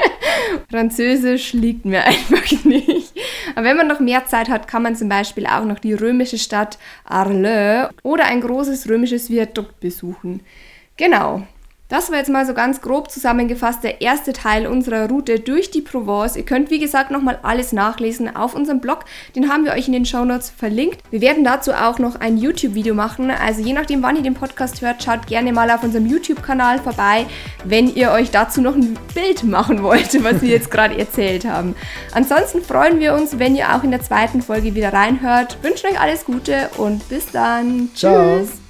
Französisch 0.69 1.53
liegt 1.53 1.85
mir 1.85 2.03
einfach 2.03 2.63
nicht. 2.63 3.13
Aber 3.55 3.65
wenn 3.65 3.77
man 3.77 3.87
noch 3.87 3.99
mehr 3.99 4.25
Zeit 4.25 4.49
hat, 4.49 4.67
kann 4.67 4.83
man 4.83 4.95
zum 4.95 5.09
Beispiel 5.09 5.45
auch 5.45 5.65
noch 5.65 5.79
die 5.79 5.93
römische 5.93 6.37
Stadt 6.37 6.77
Arles 7.03 7.89
oder 8.03 8.25
ein 8.25 8.41
großes 8.41 8.87
römisches 8.89 9.29
Viadukt 9.29 9.79
besuchen. 9.79 10.41
Genau. 10.97 11.45
Das 11.91 12.09
war 12.09 12.19
jetzt 12.19 12.29
mal 12.29 12.45
so 12.45 12.53
ganz 12.53 12.79
grob 12.79 13.11
zusammengefasst 13.11 13.83
der 13.83 13.99
erste 13.99 14.31
Teil 14.31 14.65
unserer 14.65 15.09
Route 15.09 15.41
durch 15.41 15.71
die 15.71 15.81
Provence. 15.81 16.37
Ihr 16.37 16.45
könnt 16.45 16.71
wie 16.71 16.79
gesagt 16.79 17.11
nochmal 17.11 17.39
alles 17.43 17.73
nachlesen 17.73 18.33
auf 18.33 18.55
unserem 18.55 18.79
Blog. 18.79 18.99
Den 19.35 19.49
haben 19.49 19.65
wir 19.65 19.73
euch 19.73 19.87
in 19.87 19.93
den 19.93 20.05
Show 20.05 20.23
Notes 20.23 20.49
verlinkt. 20.49 20.99
Wir 21.11 21.19
werden 21.19 21.43
dazu 21.43 21.73
auch 21.73 21.99
noch 21.99 22.15
ein 22.21 22.37
YouTube-Video 22.37 22.93
machen. 22.93 23.29
Also 23.29 23.61
je 23.61 23.73
nachdem, 23.73 24.01
wann 24.03 24.15
ihr 24.15 24.23
den 24.23 24.35
Podcast 24.35 24.81
hört, 24.81 25.03
schaut 25.03 25.27
gerne 25.27 25.51
mal 25.51 25.69
auf 25.69 25.83
unserem 25.83 26.05
YouTube-Kanal 26.05 26.79
vorbei, 26.79 27.25
wenn 27.65 27.93
ihr 27.93 28.11
euch 28.11 28.31
dazu 28.31 28.61
noch 28.61 28.75
ein 28.75 28.97
Bild 29.13 29.43
machen 29.43 29.83
wollt, 29.83 30.23
was 30.23 30.41
wir 30.41 30.47
jetzt 30.47 30.71
gerade 30.71 30.97
erzählt 30.97 31.43
haben. 31.43 31.75
Ansonsten 32.13 32.61
freuen 32.61 33.01
wir 33.01 33.15
uns, 33.15 33.37
wenn 33.37 33.53
ihr 33.53 33.75
auch 33.75 33.83
in 33.83 33.91
der 33.91 34.01
zweiten 34.01 34.41
Folge 34.41 34.75
wieder 34.75 34.93
reinhört. 34.93 35.57
Wünschen 35.61 35.89
euch 35.89 35.99
alles 35.99 36.23
Gute 36.23 36.69
und 36.77 37.09
bis 37.09 37.33
dann. 37.33 37.89
Ciao. 37.95 38.39
Tschüss. 38.39 38.60